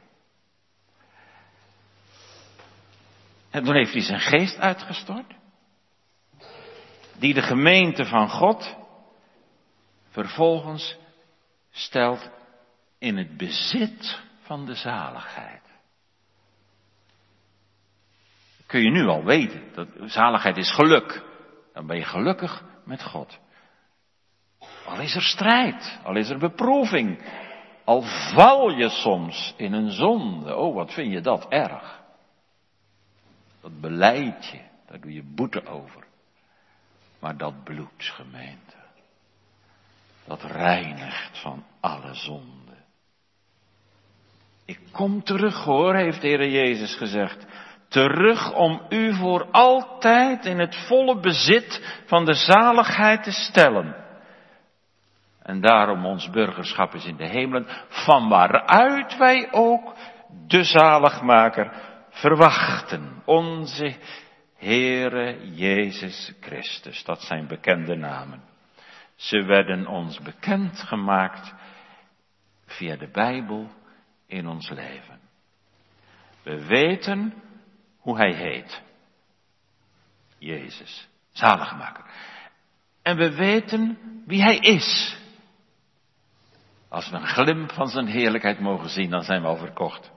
En 3.49 3.63
toen 3.63 3.75
heeft 3.75 3.93
hij 3.93 4.01
zijn 4.01 4.19
geest 4.19 4.57
uitgestort, 4.57 5.33
die 7.17 7.33
de 7.33 7.41
gemeente 7.41 8.05
van 8.05 8.29
God 8.29 8.77
vervolgens 10.09 10.97
stelt 11.71 12.29
in 12.97 13.17
het 13.17 13.37
bezit 13.37 14.21
van 14.41 14.65
de 14.65 14.75
zaligheid. 14.75 15.61
Kun 18.65 18.81
je 18.81 18.89
nu 18.89 19.07
al 19.07 19.23
weten, 19.23 19.73
dat 19.73 19.87
zaligheid 20.05 20.57
is 20.57 20.71
geluk. 20.71 21.23
Dan 21.73 21.87
ben 21.87 21.97
je 21.97 22.03
gelukkig 22.03 22.63
met 22.85 23.03
God. 23.03 23.39
Al 24.85 24.99
is 24.99 25.15
er 25.15 25.21
strijd, 25.21 25.99
al 26.03 26.15
is 26.15 26.29
er 26.29 26.37
beproeving, 26.37 27.19
al 27.83 28.01
val 28.33 28.69
je 28.69 28.89
soms 28.89 29.53
in 29.57 29.73
een 29.73 29.91
zonde. 29.91 30.55
Oh, 30.55 30.75
wat 30.75 30.93
vind 30.93 31.11
je 31.11 31.21
dat 31.21 31.47
erg. 31.47 31.98
Dat 33.81 34.45
je, 34.45 34.59
daar 34.87 34.99
doe 34.99 35.13
je 35.13 35.23
boete 35.23 35.65
over. 35.65 36.03
Maar 37.19 37.37
dat 37.37 37.63
bloed, 37.63 37.89
gemeente, 37.97 38.75
dat 40.25 40.43
reinigt 40.43 41.41
van 41.41 41.63
alle 41.79 42.13
zonde. 42.13 42.77
Ik 44.65 44.79
kom 44.91 45.23
terug 45.23 45.63
hoor, 45.63 45.95
heeft 45.95 46.21
de 46.21 46.27
Heer 46.27 46.49
Jezus 46.49 46.95
gezegd. 46.95 47.45
Terug 47.87 48.53
om 48.53 48.81
u 48.89 49.13
voor 49.13 49.51
altijd 49.51 50.45
in 50.45 50.59
het 50.59 50.75
volle 50.87 51.19
bezit 51.19 52.01
van 52.05 52.25
de 52.25 52.33
zaligheid 52.33 53.23
te 53.23 53.31
stellen. 53.31 53.95
En 55.43 55.61
daarom 55.61 56.05
ons 56.05 56.29
burgerschap 56.29 56.93
is 56.93 57.05
in 57.05 57.15
de 57.15 57.27
hemelen, 57.27 57.67
van 57.87 58.29
waaruit 58.29 59.17
wij 59.17 59.47
ook 59.51 59.95
de 60.47 60.63
zaligmaker 60.63 61.88
verwachten. 62.19 63.21
Onze 63.25 63.95
Heere 64.57 65.51
Jezus 65.55 66.33
Christus, 66.39 67.03
dat 67.03 67.21
zijn 67.21 67.47
bekende 67.47 67.95
namen. 67.95 68.43
Ze 69.15 69.43
werden 69.43 69.87
ons 69.87 70.19
bekend 70.19 70.79
gemaakt 70.79 71.53
via 72.65 72.95
de 72.95 73.09
Bijbel 73.11 73.69
in 74.27 74.47
ons 74.47 74.69
leven. 74.69 75.19
We 76.43 76.65
weten 76.65 77.33
hoe 77.99 78.17
hij 78.17 78.33
heet. 78.33 78.81
Jezus, 80.37 81.07
zaligmaker. 81.31 82.05
En 83.01 83.17
we 83.17 83.35
weten 83.35 83.97
wie 84.25 84.41
hij 84.41 84.57
is. 84.57 85.17
Als 86.89 87.09
we 87.09 87.15
een 87.15 87.27
glimp 87.27 87.71
van 87.71 87.87
zijn 87.87 88.07
heerlijkheid 88.07 88.59
mogen 88.59 88.89
zien, 88.89 89.09
dan 89.09 89.23
zijn 89.23 89.41
we 89.41 89.47
overkocht. 89.47 90.11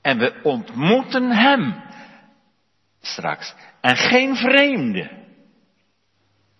En 0.00 0.18
we 0.18 0.40
ontmoeten 0.42 1.30
hem 1.30 1.82
straks. 3.00 3.54
En 3.80 3.96
geen 3.96 4.36
vreemde. 4.36 5.10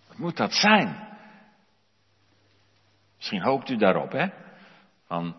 Wat 0.09 0.19
moet 0.19 0.37
dat 0.37 0.53
zijn? 0.53 1.09
Misschien 3.17 3.43
hoopt 3.43 3.69
u 3.69 3.77
daarop, 3.77 4.13
hè? 4.13 4.29
Van 5.07 5.37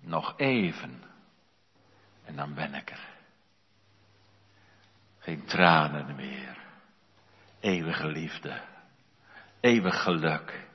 nog 0.00 0.34
even. 0.36 1.02
En 2.24 2.36
dan 2.36 2.54
ben 2.54 2.74
ik 2.74 2.90
er. 2.90 3.12
Geen 5.18 5.44
tranen 5.44 6.16
meer. 6.16 6.58
Eeuwige 7.60 8.06
liefde. 8.06 8.60
Eeuwig 9.60 10.02
geluk. 10.02 10.66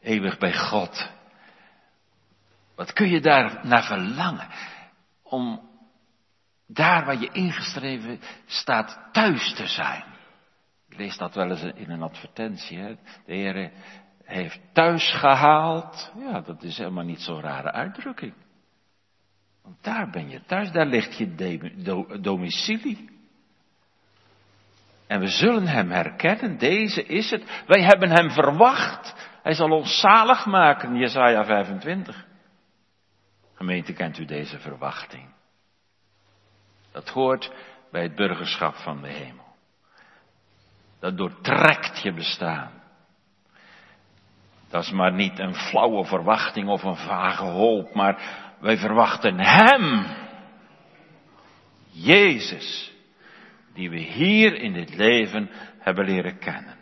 Eeuwig 0.00 0.38
bij 0.38 0.54
God. 0.54 1.10
Wat 2.74 2.92
kun 2.92 3.08
je 3.08 3.20
daar 3.20 3.66
naar 3.66 3.84
verlangen? 3.84 4.48
Om 5.22 5.70
daar 6.72 7.04
waar 7.04 7.20
je 7.20 7.30
ingestreven 7.32 8.20
staat 8.46 9.08
thuis 9.12 9.54
te 9.54 9.66
zijn. 9.66 10.04
Ik 10.88 10.98
lees 10.98 11.16
dat 11.16 11.34
wel 11.34 11.50
eens 11.50 11.62
in 11.62 11.90
een 11.90 12.02
advertentie. 12.02 12.78
Hè? 12.78 12.94
De 13.26 13.34
Heer 13.34 13.72
heeft 14.24 14.60
thuis 14.72 15.14
gehaald. 15.14 16.12
Ja, 16.18 16.40
dat 16.40 16.62
is 16.62 16.78
helemaal 16.78 17.04
niet 17.04 17.20
zo'n 17.20 17.40
rare 17.40 17.72
uitdrukking. 17.72 18.34
Want 19.62 19.76
daar 19.80 20.10
ben 20.10 20.28
je 20.28 20.42
thuis, 20.46 20.72
daar 20.72 20.86
ligt 20.86 21.16
je 21.16 21.34
domicilie. 22.20 23.10
En 25.06 25.20
we 25.20 25.26
zullen 25.26 25.66
hem 25.66 25.90
herkennen, 25.90 26.58
deze 26.58 27.04
is 27.04 27.30
het. 27.30 27.62
Wij 27.66 27.82
hebben 27.82 28.10
hem 28.10 28.30
verwacht 28.30 29.30
Hij 29.42 29.54
zal 29.54 29.70
ons 29.70 30.00
zalig 30.00 30.46
maken, 30.46 30.96
Jesaja 30.96 31.44
25. 31.44 32.26
Gemeente, 33.54 33.92
kent 33.92 34.18
u 34.18 34.24
deze 34.24 34.58
verwachting? 34.58 35.34
Dat 36.92 37.08
hoort 37.08 37.52
bij 37.90 38.02
het 38.02 38.14
burgerschap 38.14 38.74
van 38.74 39.02
de 39.02 39.08
hemel. 39.08 39.56
Dat 41.00 41.16
doortrekt 41.16 42.02
je 42.02 42.12
bestaan. 42.12 42.82
Dat 44.68 44.82
is 44.82 44.90
maar 44.90 45.12
niet 45.12 45.38
een 45.38 45.54
flauwe 45.54 46.04
verwachting 46.04 46.68
of 46.68 46.82
een 46.82 46.96
vage 46.96 47.44
hoop, 47.44 47.94
maar 47.94 48.22
wij 48.60 48.76
verwachten 48.76 49.38
Hem. 49.38 50.06
Jezus, 51.90 52.92
die 53.74 53.90
we 53.90 53.98
hier 53.98 54.54
in 54.54 54.72
dit 54.72 54.94
leven 54.94 55.50
hebben 55.78 56.04
leren 56.04 56.38
kennen. 56.38 56.76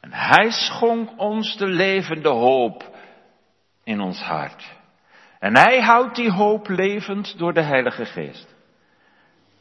En 0.00 0.12
Hij 0.12 0.50
schonk 0.50 1.18
ons 1.18 1.56
de 1.56 1.66
levende 1.66 2.28
hoop 2.28 2.96
in 3.84 4.00
ons 4.00 4.22
hart. 4.22 4.76
En 5.38 5.56
Hij 5.56 5.80
houdt 5.80 6.16
die 6.16 6.30
hoop 6.30 6.68
levend 6.68 7.38
door 7.38 7.52
de 7.52 7.62
Heilige 7.62 8.04
Geest, 8.04 8.54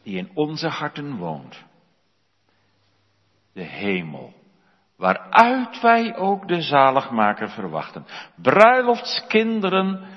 die 0.08 0.18
in 0.18 0.32
onze 0.34 0.68
harten 0.68 1.18
woont. 1.18 1.64
De 3.54 3.64
hemel, 3.64 4.34
waaruit 4.96 5.82
wij 5.82 6.16
ook 6.16 6.48
de 6.48 6.62
zaligmaker 6.62 7.50
verwachten. 7.50 8.06
Bruiloftskinderen 8.36 10.08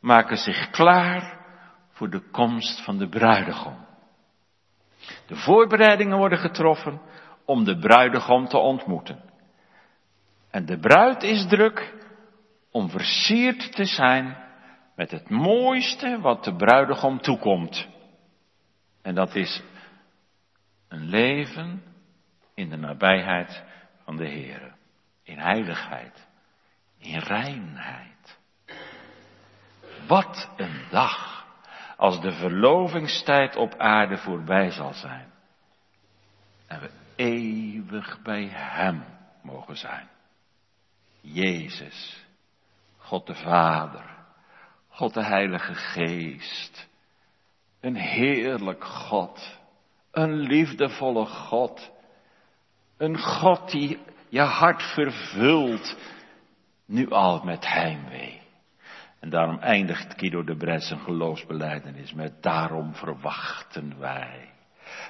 maken 0.00 0.36
zich 0.36 0.70
klaar 0.70 1.38
voor 1.90 2.10
de 2.10 2.30
komst 2.30 2.84
van 2.84 2.98
de 2.98 3.08
bruidegom. 3.08 3.86
De 5.26 5.36
voorbereidingen 5.36 6.18
worden 6.18 6.38
getroffen 6.38 7.00
om 7.44 7.64
de 7.64 7.78
bruidegom 7.78 8.48
te 8.48 8.58
ontmoeten. 8.58 9.20
En 10.50 10.66
de 10.66 10.78
bruid 10.78 11.22
is 11.22 11.46
druk 11.46 11.94
om 12.70 12.90
versierd 12.90 13.72
te 13.72 13.84
zijn 13.84 14.36
met 14.96 15.10
het 15.10 15.30
mooiste 15.30 16.20
wat 16.20 16.44
de 16.44 16.56
bruidegom 16.56 17.20
toekomt. 17.20 17.96
En 19.02 19.14
dat 19.14 19.34
is 19.34 19.62
een 20.88 21.04
leven 21.04 21.82
in 22.54 22.68
de 22.68 22.76
nabijheid 22.76 23.64
van 24.04 24.16
de 24.16 24.26
Heer. 24.26 24.74
In 25.22 25.38
heiligheid. 25.38 26.26
In 26.98 27.18
reinheid. 27.18 28.38
Wat 30.06 30.50
een 30.56 30.86
dag 30.90 31.46
als 31.96 32.20
de 32.20 32.32
verlovingstijd 32.32 33.56
op 33.56 33.74
aarde 33.74 34.16
voorbij 34.16 34.70
zal 34.70 34.92
zijn. 34.92 35.32
En 36.66 36.80
we 36.80 36.90
eeuwig 37.16 38.22
bij 38.22 38.48
Hem 38.52 39.04
mogen 39.42 39.76
zijn. 39.76 40.08
Jezus, 41.20 42.24
God 42.96 43.26
de 43.26 43.34
Vader, 43.34 44.16
God 44.88 45.14
de 45.14 45.24
Heilige 45.24 45.74
Geest, 45.74 46.87
een 47.80 47.96
heerlijk 47.96 48.84
God, 48.84 49.58
een 50.10 50.34
liefdevolle 50.34 51.26
God, 51.26 51.90
een 52.96 53.18
God 53.18 53.70
die 53.70 53.98
je 54.28 54.40
hart 54.40 54.82
vervult, 54.82 55.96
nu 56.86 57.10
al 57.10 57.44
met 57.44 57.66
heimwee. 57.66 58.40
En 59.20 59.30
daarom 59.30 59.58
eindigt 59.58 60.14
Guido 60.16 60.44
de 60.44 60.56
Bres 60.56 60.86
zijn 60.86 61.00
geloofsbeleidenis 61.00 62.12
met 62.12 62.42
daarom 62.42 62.94
verwachten 62.94 63.98
wij. 63.98 64.52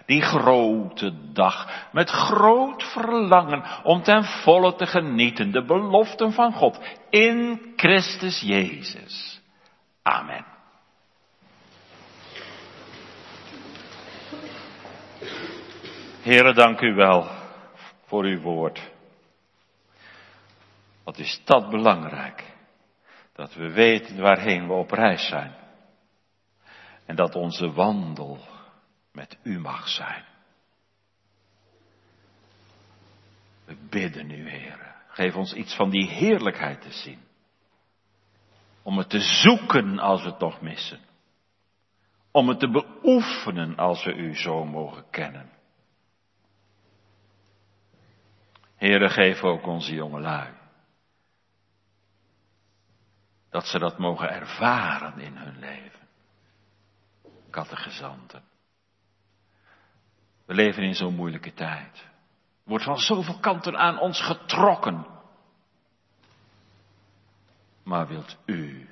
Die 0.07 0.23
grote 0.23 1.33
dag, 1.33 1.87
met 1.93 2.11
groot 2.11 2.83
verlangen 2.83 3.85
om 3.85 4.03
ten 4.03 4.25
volle 4.25 4.75
te 4.75 4.87
genieten 4.87 5.51
de 5.51 5.65
beloften 5.65 6.33
van 6.33 6.53
God 6.53 6.81
in 7.11 7.61
Christus 7.77 8.41
Jezus. 8.41 9.41
Amen. 10.03 10.58
Heren, 16.29 16.55
dank 16.55 16.81
u 16.81 16.95
wel 16.95 17.31
voor 18.05 18.25
uw 18.25 18.41
woord. 18.41 18.91
Wat 21.05 21.19
is 21.19 21.41
dat 21.45 21.71
belangrijk? 21.71 22.45
Dat 23.33 23.55
we 23.55 23.73
weten 23.73 24.21
waarheen 24.21 24.67
we 24.67 24.73
op 24.73 24.91
reis 24.91 25.29
zijn. 25.29 25.55
En 27.07 27.17
dat 27.17 27.35
onze 27.35 27.73
wandel 27.73 28.39
met 29.13 29.39
u 29.43 29.59
mag 29.59 29.89
zijn. 29.89 30.25
We 33.65 33.77
bidden 33.91 34.31
u, 34.31 34.51
Heer. 34.51 34.95
Geef 35.09 35.35
ons 35.35 35.53
iets 35.53 35.75
van 35.75 35.91
die 35.91 36.09
heerlijkheid 36.09 36.81
te 36.81 36.93
zien. 36.93 37.21
Om 38.83 38.99
het 38.99 39.11
te 39.11 39.21
zoeken 39.21 39.99
als 39.99 40.23
we 40.23 40.29
het 40.29 40.41
nog 40.41 40.61
missen. 40.61 41.01
Om 42.31 42.49
het 42.49 42.59
te 42.59 42.71
beoefenen 42.71 43.77
als 43.77 44.05
we 44.05 44.15
u 44.15 44.37
zo 44.37 44.65
mogen 44.65 45.11
kennen. 45.11 45.57
Heere, 48.79 49.09
geef 49.09 49.43
ook 49.43 49.67
onze 49.67 49.95
jongelui. 49.95 50.53
Dat 53.51 53.67
ze 53.67 53.79
dat 53.79 53.99
mogen 53.99 54.31
ervaren 54.31 55.19
in 55.19 55.37
hun 55.37 55.59
leven. 55.59 56.09
Kattegezanten. 57.51 58.43
We 60.47 60.55
leven 60.55 60.83
in 60.83 60.95
zo'n 60.95 61.15
moeilijke 61.15 61.53
tijd. 61.53 62.07
Wordt 62.65 62.85
van 62.85 62.99
zoveel 62.99 63.39
kanten 63.39 63.79
aan 63.79 63.99
ons 63.99 64.21
getrokken. 64.21 65.07
Maar 67.83 68.07
wilt 68.07 68.37
u 68.47 68.89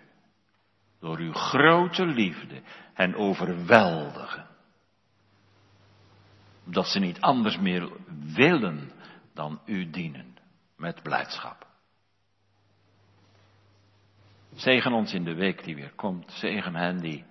door 1.01 1.19
uw 1.19 1.33
grote 1.33 2.07
liefde 2.07 2.63
hen 2.95 3.15
overweldigen. 3.15 4.47
Dat 6.65 6.87
ze 6.87 6.99
niet 6.99 7.21
anders 7.21 7.59
meer 7.59 7.91
willen 8.35 8.91
dan 9.37 9.61
u 9.65 9.91
dienen 9.91 10.37
met 10.77 11.03
blijdschap. 11.03 11.67
Zegen 14.55 14.93
ons 14.93 15.13
in 15.13 15.25
de 15.25 15.35
week 15.35 15.65
die 15.65 15.75
weer 15.75 15.93
komt. 15.95 16.33
Zegen 16.33 16.75
hen 16.75 17.01
die 17.01 17.25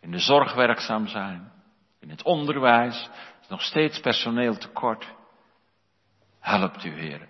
in 0.00 0.10
de 0.10 0.18
zorg 0.18 0.54
werkzaam 0.54 1.06
zijn, 1.06 1.52
in 2.00 2.10
het 2.10 2.22
onderwijs, 2.22 3.10
is 3.40 3.48
nog 3.48 3.62
steeds 3.62 4.00
personeel 4.00 4.58
tekort. 4.58 5.14
Helpt 6.40 6.84
u, 6.84 6.90
Heer. 6.90 7.28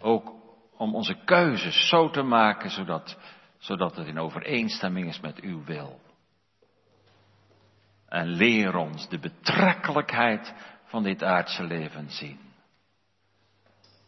Ook 0.00 0.32
om 0.76 0.94
onze 0.94 1.14
keuzes 1.24 1.88
zo 1.88 2.10
te 2.10 2.22
maken, 2.22 2.70
zodat, 2.70 3.18
zodat 3.58 3.96
het 3.96 4.06
in 4.06 4.18
overeenstemming 4.18 5.08
is 5.08 5.20
met 5.20 5.40
uw 5.40 5.64
wil. 5.64 6.00
En 8.08 8.26
leer 8.26 8.76
ons 8.76 9.08
de 9.08 9.18
betrekkelijkheid 9.18 10.54
van 10.96 11.04
dit 11.04 11.22
aardse 11.22 11.62
leven 11.62 12.10
zien. 12.10 12.40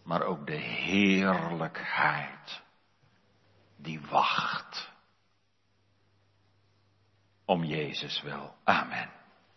Maar 0.02 0.22
ook 0.22 0.46
de 0.46 0.56
heerlijkheid 0.56 2.62
die 3.76 4.00
wacht 4.00 4.90
om 7.44 7.64
Jezus 7.64 8.22
wil. 8.22 8.54
Amen. 8.64 9.17